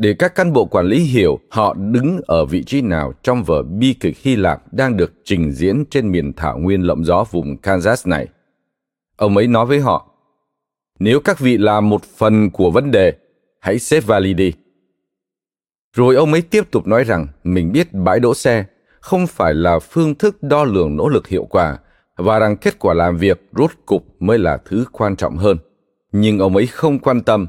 để 0.00 0.14
các 0.14 0.34
cán 0.34 0.52
bộ 0.52 0.64
quản 0.64 0.86
lý 0.86 0.98
hiểu 0.98 1.38
họ 1.50 1.74
đứng 1.74 2.20
ở 2.26 2.44
vị 2.44 2.62
trí 2.64 2.80
nào 2.80 3.12
trong 3.22 3.44
vở 3.44 3.62
bi 3.62 3.94
kịch 4.00 4.18
Hy 4.18 4.36
Lạp 4.36 4.72
đang 4.72 4.96
được 4.96 5.12
trình 5.24 5.52
diễn 5.52 5.84
trên 5.90 6.12
miền 6.12 6.32
thảo 6.32 6.58
nguyên 6.58 6.82
lộng 6.82 7.04
gió 7.04 7.24
vùng 7.30 7.56
Kansas 7.56 8.06
này. 8.06 8.26
Ông 9.16 9.36
ấy 9.36 9.46
nói 9.46 9.66
với 9.66 9.80
họ, 9.80 10.10
nếu 10.98 11.20
các 11.20 11.38
vị 11.38 11.58
là 11.58 11.80
một 11.80 12.02
phần 12.04 12.50
của 12.50 12.70
vấn 12.70 12.90
đề, 12.90 13.12
hãy 13.60 13.78
xếp 13.78 14.00
vali 14.06 14.34
đi. 14.34 14.52
Rồi 15.96 16.14
ông 16.14 16.32
ấy 16.32 16.42
tiếp 16.42 16.70
tục 16.70 16.86
nói 16.86 17.04
rằng 17.04 17.26
mình 17.44 17.72
biết 17.72 17.92
bãi 17.92 18.20
đỗ 18.20 18.34
xe 18.34 18.64
không 19.00 19.26
phải 19.26 19.54
là 19.54 19.78
phương 19.78 20.14
thức 20.14 20.42
đo 20.42 20.64
lường 20.64 20.96
nỗ 20.96 21.08
lực 21.08 21.28
hiệu 21.28 21.44
quả 21.44 21.78
và 22.16 22.38
rằng 22.38 22.56
kết 22.56 22.78
quả 22.78 22.94
làm 22.94 23.16
việc 23.16 23.40
rốt 23.56 23.70
cục 23.86 24.06
mới 24.20 24.38
là 24.38 24.58
thứ 24.64 24.84
quan 24.92 25.16
trọng 25.16 25.36
hơn. 25.36 25.58
Nhưng 26.12 26.38
ông 26.38 26.56
ấy 26.56 26.66
không 26.66 26.98
quan 26.98 27.20
tâm. 27.20 27.46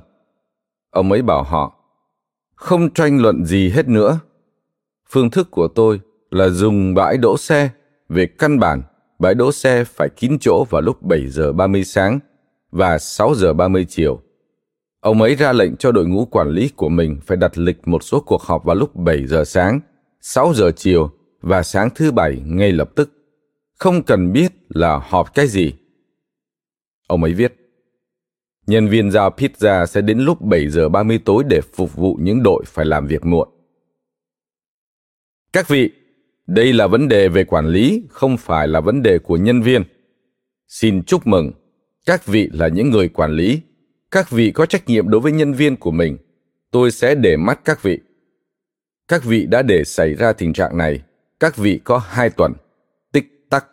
Ông 0.90 1.12
ấy 1.12 1.22
bảo 1.22 1.44
họ, 1.44 1.81
không 2.62 2.90
tranh 2.90 3.22
luận 3.22 3.46
gì 3.46 3.70
hết 3.70 3.88
nữa. 3.88 4.20
Phương 5.10 5.30
thức 5.30 5.52
của 5.52 5.68
tôi 5.68 6.00
là 6.32 6.50
dùng 6.50 6.94
bãi 6.94 7.18
đỗ 7.18 7.38
xe. 7.38 7.70
Về 8.10 8.26
căn 8.26 8.60
bản, 8.60 8.82
bãi 9.20 9.36
đỗ 9.36 9.52
xe 9.52 9.84
phải 9.84 10.10
kín 10.10 10.38
chỗ 10.42 10.66
vào 10.70 10.82
lúc 10.82 11.02
7 11.02 11.28
giờ 11.28 11.54
30 11.54 11.84
sáng 11.84 12.20
và 12.72 12.98
6 13.00 13.36
giờ 13.36 13.54
30 13.54 13.86
chiều. 13.90 14.22
Ông 15.00 15.22
ấy 15.22 15.36
ra 15.36 15.54
lệnh 15.54 15.76
cho 15.76 15.92
đội 15.92 16.06
ngũ 16.08 16.26
quản 16.26 16.50
lý 16.50 16.70
của 16.76 16.90
mình 16.90 17.20
phải 17.26 17.38
đặt 17.38 17.58
lịch 17.58 17.88
một 17.88 18.04
số 18.04 18.20
cuộc 18.20 18.42
họp 18.42 18.64
vào 18.64 18.76
lúc 18.76 18.96
7 18.96 19.28
giờ 19.28 19.44
sáng, 19.46 19.80
6 20.22 20.54
giờ 20.54 20.72
chiều 20.76 21.12
và 21.42 21.64
sáng 21.64 21.90
thứ 21.96 22.12
bảy 22.12 22.42
ngay 22.46 22.72
lập 22.72 22.90
tức. 22.96 23.12
Không 23.80 24.04
cần 24.04 24.32
biết 24.32 24.52
là 24.70 25.02
họp 25.10 25.34
cái 25.34 25.48
gì. 25.48 25.74
Ông 27.08 27.24
ấy 27.24 27.34
viết, 27.34 27.61
Nhân 28.72 28.88
viên 28.88 29.12
giao 29.12 29.30
pizza 29.30 29.86
sẽ 29.86 30.02
đến 30.02 30.20
lúc 30.20 30.42
7 30.42 30.70
giờ 30.70 30.90
30 30.90 31.20
tối 31.26 31.44
để 31.48 31.62
phục 31.62 31.96
vụ 31.96 32.18
những 32.22 32.44
đội 32.44 32.64
phải 32.68 32.86
làm 32.86 33.08
việc 33.08 33.26
muộn. 33.26 33.50
Các 35.54 35.68
vị, 35.68 35.92
đây 36.48 36.74
là 36.74 36.88
vấn 36.88 37.08
đề 37.08 37.28
về 37.28 37.44
quản 37.44 37.68
lý, 37.68 38.04
không 38.10 38.38
phải 38.38 38.68
là 38.68 38.80
vấn 38.80 39.02
đề 39.02 39.20
của 39.20 39.38
nhân 39.38 39.62
viên. 39.62 39.84
Xin 40.68 41.04
chúc 41.04 41.28
mừng, 41.28 41.52
các 42.06 42.26
vị 42.26 42.50
là 42.54 42.68
những 42.68 42.90
người 42.90 43.10
quản 43.10 43.32
lý. 43.32 43.62
Các 44.12 44.30
vị 44.30 44.52
có 44.52 44.66
trách 44.66 44.88
nhiệm 44.88 45.10
đối 45.10 45.22
với 45.22 45.32
nhân 45.32 45.54
viên 45.54 45.76
của 45.76 45.92
mình. 45.92 46.18
Tôi 46.72 46.92
sẽ 46.92 47.16
để 47.16 47.38
mắt 47.38 47.60
các 47.66 47.84
vị. 47.84 48.00
Các 49.08 49.24
vị 49.24 49.46
đã 49.46 49.62
để 49.62 49.84
xảy 49.84 50.14
ra 50.14 50.34
tình 50.34 50.54
trạng 50.54 50.78
này. 50.78 51.02
Các 51.40 51.58
vị 51.58 51.80
có 51.84 51.98
hai 51.98 52.30
tuần. 52.30 52.54
Tích 53.12 53.46
tắc. 53.50 53.66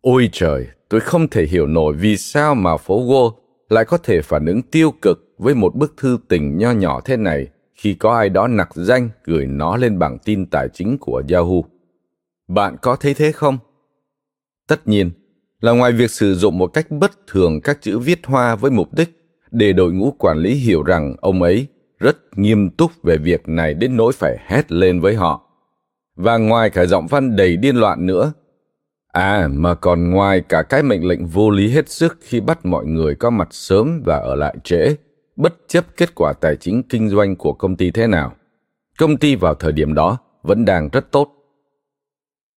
Ôi 0.00 0.28
trời, 0.32 0.66
tôi 0.92 1.00
không 1.00 1.28
thể 1.28 1.46
hiểu 1.46 1.66
nổi 1.66 1.94
vì 1.94 2.16
sao 2.16 2.54
mà 2.54 2.76
phố 2.76 3.02
Wall 3.02 3.32
lại 3.68 3.84
có 3.84 3.98
thể 3.98 4.22
phản 4.22 4.46
ứng 4.46 4.62
tiêu 4.62 4.90
cực 5.02 5.34
với 5.38 5.54
một 5.54 5.74
bức 5.74 5.94
thư 5.96 6.18
tình 6.28 6.58
nho 6.58 6.70
nhỏ 6.70 7.00
thế 7.04 7.16
này 7.16 7.46
khi 7.74 7.94
có 7.94 8.16
ai 8.16 8.28
đó 8.28 8.48
nặc 8.48 8.68
danh 8.74 9.08
gửi 9.24 9.46
nó 9.46 9.76
lên 9.76 9.98
bảng 9.98 10.18
tin 10.18 10.46
tài 10.46 10.68
chính 10.68 10.98
của 10.98 11.22
Yahoo. 11.28 11.62
Bạn 12.48 12.76
có 12.82 12.96
thấy 12.96 13.14
thế 13.14 13.32
không? 13.32 13.58
Tất 14.68 14.88
nhiên, 14.88 15.10
là 15.60 15.72
ngoài 15.72 15.92
việc 15.92 16.10
sử 16.10 16.34
dụng 16.34 16.58
một 16.58 16.66
cách 16.66 16.90
bất 16.90 17.12
thường 17.26 17.60
các 17.60 17.78
chữ 17.80 17.98
viết 17.98 18.26
hoa 18.26 18.56
với 18.56 18.70
mục 18.70 18.94
đích 18.94 19.08
để 19.50 19.72
đội 19.72 19.92
ngũ 19.92 20.10
quản 20.10 20.38
lý 20.38 20.54
hiểu 20.54 20.82
rằng 20.82 21.14
ông 21.20 21.42
ấy 21.42 21.66
rất 21.98 22.16
nghiêm 22.38 22.70
túc 22.70 23.02
về 23.02 23.16
việc 23.16 23.48
này 23.48 23.74
đến 23.74 23.96
nỗi 23.96 24.12
phải 24.12 24.36
hét 24.46 24.72
lên 24.72 25.00
với 25.00 25.14
họ. 25.14 25.42
Và 26.16 26.36
ngoài 26.36 26.70
cả 26.70 26.86
giọng 26.86 27.06
văn 27.06 27.36
đầy 27.36 27.56
điên 27.56 27.76
loạn 27.76 28.06
nữa, 28.06 28.32
À, 29.12 29.48
mà 29.50 29.74
còn 29.74 30.10
ngoài 30.10 30.40
cả 30.40 30.62
cái 30.62 30.82
mệnh 30.82 31.08
lệnh 31.08 31.26
vô 31.26 31.50
lý 31.50 31.70
hết 31.70 31.88
sức 31.88 32.18
khi 32.20 32.40
bắt 32.40 32.66
mọi 32.66 32.86
người 32.86 33.14
có 33.14 33.30
mặt 33.30 33.48
sớm 33.50 34.02
và 34.04 34.16
ở 34.16 34.34
lại 34.34 34.56
trễ, 34.64 34.96
bất 35.36 35.54
chấp 35.68 35.84
kết 35.96 36.14
quả 36.14 36.32
tài 36.40 36.56
chính 36.56 36.82
kinh 36.82 37.08
doanh 37.08 37.36
của 37.36 37.52
công 37.52 37.76
ty 37.76 37.90
thế 37.90 38.06
nào. 38.06 38.32
Công 38.98 39.16
ty 39.16 39.36
vào 39.36 39.54
thời 39.54 39.72
điểm 39.72 39.94
đó 39.94 40.18
vẫn 40.42 40.64
đang 40.64 40.88
rất 40.88 41.10
tốt. 41.10 41.28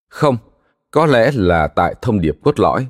Không, 0.09 0.37
có 0.91 1.05
lẽ 1.05 1.31
là 1.33 1.67
tại 1.67 1.95
thông 2.01 2.21
điệp 2.21 2.37
cốt 2.43 2.59
lõi. 2.59 2.87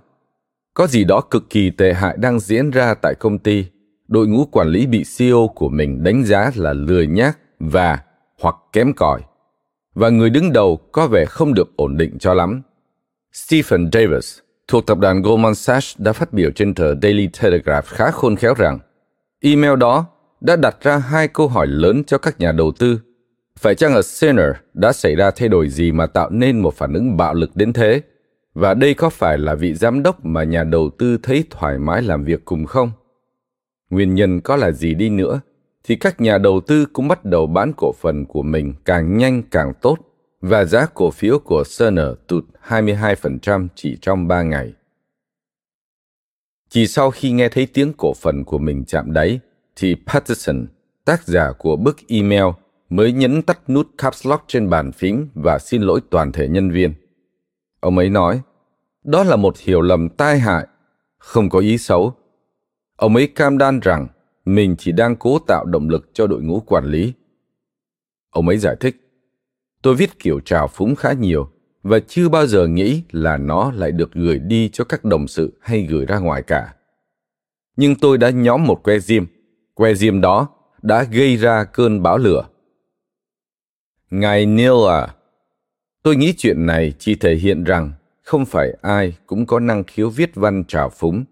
Có 0.73 0.87
gì 0.87 1.03
đó 1.03 1.21
cực 1.21 1.49
kỳ 1.49 1.69
tệ 1.69 1.93
hại 1.93 2.17
đang 2.17 2.39
diễn 2.39 2.71
ra 2.71 2.93
tại 2.93 3.15
công 3.15 3.37
ty. 3.37 3.65
Đội 4.07 4.27
ngũ 4.27 4.45
quản 4.45 4.67
lý 4.67 4.87
bị 4.87 5.03
CEO 5.17 5.47
của 5.55 5.69
mình 5.69 6.03
đánh 6.03 6.23
giá 6.23 6.51
là 6.55 6.73
lười 6.73 7.07
nhác 7.07 7.37
và 7.59 7.99
hoặc 8.41 8.55
kém 8.73 8.93
cỏi. 8.93 9.21
Và 9.95 10.09
người 10.09 10.29
đứng 10.29 10.53
đầu 10.53 10.79
có 10.91 11.07
vẻ 11.07 11.25
không 11.25 11.53
được 11.53 11.77
ổn 11.77 11.97
định 11.97 12.17
cho 12.19 12.33
lắm 12.33 12.61
Stephen 13.35 13.89
Davis 13.93 14.39
thuộc 14.67 14.85
tập 14.87 14.97
đoàn 14.99 15.21
Goldman 15.21 15.55
Sachs 15.55 15.95
đã 15.97 16.13
phát 16.13 16.33
biểu 16.33 16.51
trên 16.51 16.73
tờ 16.73 16.95
Daily 17.01 17.29
Telegraph 17.41 17.85
khá 17.87 18.11
khôn 18.11 18.35
khéo 18.35 18.53
rằng 18.53 18.79
email 19.41 19.75
đó 19.75 20.05
đã 20.41 20.55
đặt 20.55 20.77
ra 20.81 20.97
hai 20.97 21.27
câu 21.27 21.47
hỏi 21.47 21.67
lớn 21.67 22.03
cho 22.03 22.17
các 22.17 22.39
nhà 22.39 22.51
đầu 22.51 22.71
tư. 22.79 22.99
Phải 23.59 23.75
chăng 23.75 23.93
ở 23.93 24.01
Sinner 24.01 24.49
đã 24.73 24.93
xảy 24.93 25.15
ra 25.15 25.31
thay 25.31 25.49
đổi 25.49 25.69
gì 25.69 25.91
mà 25.91 26.05
tạo 26.05 26.29
nên 26.29 26.59
một 26.59 26.73
phản 26.73 26.93
ứng 26.93 27.17
bạo 27.17 27.33
lực 27.33 27.55
đến 27.55 27.73
thế? 27.73 28.01
Và 28.53 28.73
đây 28.73 28.93
có 28.93 29.09
phải 29.09 29.37
là 29.37 29.55
vị 29.55 29.73
giám 29.73 30.03
đốc 30.03 30.25
mà 30.25 30.43
nhà 30.43 30.63
đầu 30.63 30.89
tư 30.97 31.17
thấy 31.23 31.43
thoải 31.49 31.77
mái 31.77 32.01
làm 32.01 32.23
việc 32.23 32.45
cùng 32.45 32.65
không? 32.65 32.91
Nguyên 33.89 34.15
nhân 34.15 34.41
có 34.41 34.55
là 34.55 34.71
gì 34.71 34.93
đi 34.93 35.09
nữa, 35.09 35.41
thì 35.83 35.95
các 35.95 36.21
nhà 36.21 36.37
đầu 36.37 36.61
tư 36.67 36.85
cũng 36.93 37.07
bắt 37.07 37.25
đầu 37.25 37.47
bán 37.47 37.71
cổ 37.77 37.91
phần 38.01 38.25
của 38.25 38.43
mình 38.43 38.73
càng 38.85 39.17
nhanh 39.17 39.43
càng 39.51 39.73
tốt 39.81 39.97
và 40.47 40.65
giá 40.65 40.85
cổ 40.93 41.11
phiếu 41.11 41.39
của 41.39 41.63
Cerner 41.79 42.07
tụt 42.27 42.45
22% 42.67 43.67
chỉ 43.75 43.97
trong 44.01 44.27
3 44.27 44.43
ngày. 44.43 44.73
Chỉ 46.69 46.87
sau 46.87 47.11
khi 47.11 47.31
nghe 47.31 47.49
thấy 47.49 47.67
tiếng 47.73 47.93
cổ 47.97 48.13
phần 48.13 48.43
của 48.43 48.57
mình 48.57 48.85
chạm 48.85 49.13
đáy, 49.13 49.39
thì 49.75 49.95
Patterson, 50.07 50.65
tác 51.05 51.27
giả 51.27 51.51
của 51.57 51.75
bức 51.75 51.97
email, 52.07 52.43
mới 52.89 53.11
nhấn 53.11 53.41
tắt 53.41 53.69
nút 53.69 53.87
caps 53.97 54.27
lock 54.27 54.43
trên 54.47 54.69
bàn 54.69 54.91
phím 54.91 55.29
và 55.35 55.59
xin 55.59 55.81
lỗi 55.81 56.01
toàn 56.09 56.31
thể 56.31 56.47
nhân 56.47 56.71
viên. 56.71 56.93
Ông 57.79 57.97
ấy 57.97 58.09
nói, 58.09 58.41
đó 59.03 59.23
là 59.23 59.35
một 59.35 59.57
hiểu 59.57 59.81
lầm 59.81 60.09
tai 60.09 60.39
hại, 60.39 60.67
không 61.17 61.49
có 61.49 61.59
ý 61.59 61.77
xấu. 61.77 62.13
Ông 62.95 63.15
ấy 63.15 63.27
cam 63.27 63.57
đoan 63.57 63.79
rằng 63.79 64.07
mình 64.45 64.75
chỉ 64.77 64.91
đang 64.91 65.15
cố 65.15 65.39
tạo 65.39 65.65
động 65.65 65.89
lực 65.89 66.09
cho 66.13 66.27
đội 66.27 66.41
ngũ 66.41 66.59
quản 66.59 66.85
lý. 66.85 67.13
Ông 68.29 68.47
ấy 68.47 68.57
giải 68.57 68.75
thích, 68.79 69.04
tôi 69.85 69.95
viết 69.95 70.19
kiểu 70.19 70.39
trào 70.39 70.67
phúng 70.67 70.95
khá 70.95 71.13
nhiều 71.13 71.49
và 71.83 71.99
chưa 71.99 72.29
bao 72.29 72.47
giờ 72.47 72.67
nghĩ 72.67 73.03
là 73.11 73.37
nó 73.37 73.71
lại 73.71 73.91
được 73.91 74.13
gửi 74.13 74.39
đi 74.39 74.69
cho 74.69 74.83
các 74.83 75.05
đồng 75.05 75.27
sự 75.27 75.57
hay 75.61 75.81
gửi 75.81 76.05
ra 76.05 76.19
ngoài 76.19 76.41
cả. 76.41 76.73
Nhưng 77.77 77.95
tôi 77.95 78.17
đã 78.17 78.29
nhóm 78.29 78.65
một 78.65 78.83
que 78.83 78.99
diêm, 78.99 79.25
que 79.73 79.93
diêm 79.93 80.21
đó 80.21 80.49
đã 80.81 81.03
gây 81.03 81.37
ra 81.37 81.63
cơn 81.63 82.03
bão 82.03 82.17
lửa. 82.17 82.47
Ngài 84.09 84.45
Neil 84.45 84.87
à, 84.89 85.15
tôi 86.03 86.15
nghĩ 86.15 86.33
chuyện 86.37 86.65
này 86.65 86.93
chỉ 86.99 87.15
thể 87.15 87.35
hiện 87.35 87.63
rằng 87.63 87.91
không 88.23 88.45
phải 88.45 88.77
ai 88.81 89.17
cũng 89.25 89.45
có 89.45 89.59
năng 89.59 89.83
khiếu 89.83 90.09
viết 90.09 90.35
văn 90.35 90.63
trào 90.67 90.89
phúng. 90.89 91.23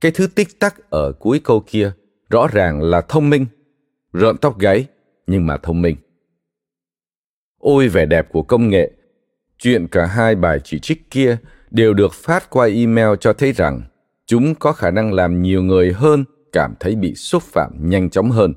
Cái 0.00 0.12
thứ 0.12 0.26
tích 0.26 0.60
tắc 0.60 0.90
ở 0.90 1.12
cuối 1.12 1.40
câu 1.44 1.64
kia 1.66 1.92
rõ 2.30 2.46
ràng 2.52 2.82
là 2.82 3.00
thông 3.00 3.30
minh, 3.30 3.46
rợn 4.12 4.36
tóc 4.36 4.58
gáy 4.58 4.86
nhưng 5.26 5.46
mà 5.46 5.56
thông 5.56 5.82
minh. 5.82 5.96
Ôi 7.64 7.88
vẻ 7.88 8.06
đẹp 8.06 8.28
của 8.32 8.42
công 8.42 8.68
nghệ, 8.68 8.90
chuyện 9.58 9.86
cả 9.88 10.06
hai 10.06 10.34
bài 10.34 10.60
chỉ 10.64 10.78
trích 10.78 11.10
kia 11.10 11.36
đều 11.70 11.94
được 11.94 12.12
phát 12.12 12.50
qua 12.50 12.66
email 12.66 13.08
cho 13.20 13.32
thấy 13.32 13.52
rằng 13.52 13.82
chúng 14.26 14.54
có 14.54 14.72
khả 14.72 14.90
năng 14.90 15.12
làm 15.12 15.42
nhiều 15.42 15.62
người 15.62 15.92
hơn 15.92 16.24
cảm 16.52 16.74
thấy 16.80 16.94
bị 16.94 17.14
xúc 17.14 17.42
phạm 17.42 17.70
nhanh 17.88 18.10
chóng 18.10 18.30
hơn. 18.30 18.54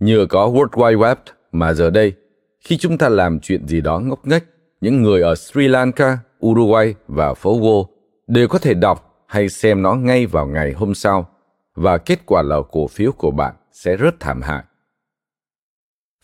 Nhờ 0.00 0.26
có 0.28 0.48
World 0.48 0.68
Wide 0.68 0.98
Web 0.98 1.16
mà 1.52 1.72
giờ 1.72 1.90
đây, 1.90 2.12
khi 2.60 2.78
chúng 2.78 2.98
ta 2.98 3.08
làm 3.08 3.40
chuyện 3.40 3.68
gì 3.68 3.80
đó 3.80 3.98
ngốc 3.98 4.26
nghếch, 4.26 4.44
những 4.80 5.02
người 5.02 5.22
ở 5.22 5.34
Sri 5.34 5.68
Lanka, 5.68 6.18
Uruguay 6.46 6.94
và 7.08 7.34
phố 7.34 7.60
Wall 7.60 7.86
đều 8.26 8.48
có 8.48 8.58
thể 8.58 8.74
đọc 8.74 9.24
hay 9.26 9.48
xem 9.48 9.82
nó 9.82 9.94
ngay 9.94 10.26
vào 10.26 10.46
ngày 10.46 10.72
hôm 10.72 10.94
sau 10.94 11.28
và 11.74 11.98
kết 11.98 12.26
quả 12.26 12.42
là 12.42 12.56
cổ 12.72 12.86
phiếu 12.86 13.12
của 13.12 13.30
bạn 13.30 13.54
sẽ 13.72 13.96
rất 13.96 14.20
thảm 14.20 14.42
hại. 14.42 14.64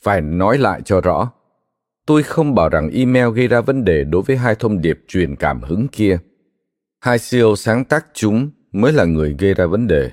Phải 0.02 0.20
nói 0.20 0.58
lại 0.58 0.80
cho 0.84 1.00
rõ, 1.00 1.30
tôi 2.12 2.22
không 2.22 2.54
bảo 2.54 2.68
rằng 2.68 2.90
email 2.90 3.28
gây 3.34 3.48
ra 3.48 3.60
vấn 3.60 3.84
đề 3.84 4.04
đối 4.04 4.22
với 4.22 4.36
hai 4.36 4.54
thông 4.54 4.80
điệp 4.80 5.00
truyền 5.08 5.36
cảm 5.36 5.62
hứng 5.62 5.88
kia. 5.88 6.18
Hai 7.00 7.18
CEO 7.30 7.56
sáng 7.56 7.84
tác 7.84 8.06
chúng 8.14 8.50
mới 8.72 8.92
là 8.92 9.04
người 9.04 9.36
gây 9.38 9.54
ra 9.54 9.66
vấn 9.66 9.86
đề. 9.86 10.10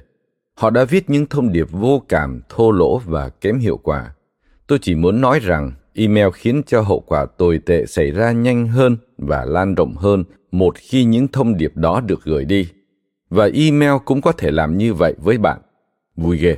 Họ 0.56 0.70
đã 0.70 0.86
viết 0.86 1.10
những 1.10 1.26
thông 1.26 1.52
điệp 1.52 1.68
vô 1.72 2.04
cảm, 2.10 2.42
thô 2.50 2.72
lỗ 2.72 2.98
và 2.98 3.30
kém 3.30 3.60
hiệu 3.60 3.78
quả. 3.78 4.14
Tôi 4.68 4.80
chỉ 4.82 4.96
muốn 4.96 5.22
nói 5.22 5.40
rằng 5.40 5.72
email 5.94 6.28
khiến 6.34 6.62
cho 6.68 6.82
hậu 6.82 7.00
quả 7.00 7.26
tồi 7.38 7.60
tệ 7.66 7.86
xảy 7.86 8.12
ra 8.12 8.32
nhanh 8.32 8.68
hơn 8.68 8.98
và 9.18 9.46
lan 9.46 9.76
rộng 9.76 9.96
hơn 9.96 10.24
một 10.52 10.76
khi 10.78 11.04
những 11.04 11.28
thông 11.28 11.58
điệp 11.58 11.72
đó 11.76 12.02
được 12.02 12.24
gửi 12.24 12.46
đi. 12.46 12.70
Và 13.30 13.50
email 13.54 13.94
cũng 14.06 14.22
có 14.22 14.32
thể 14.32 14.52
làm 14.52 14.78
như 14.78 14.94
vậy 14.94 15.14
với 15.18 15.38
bạn. 15.38 15.62
Vui 16.16 16.38
ghê. 16.38 16.58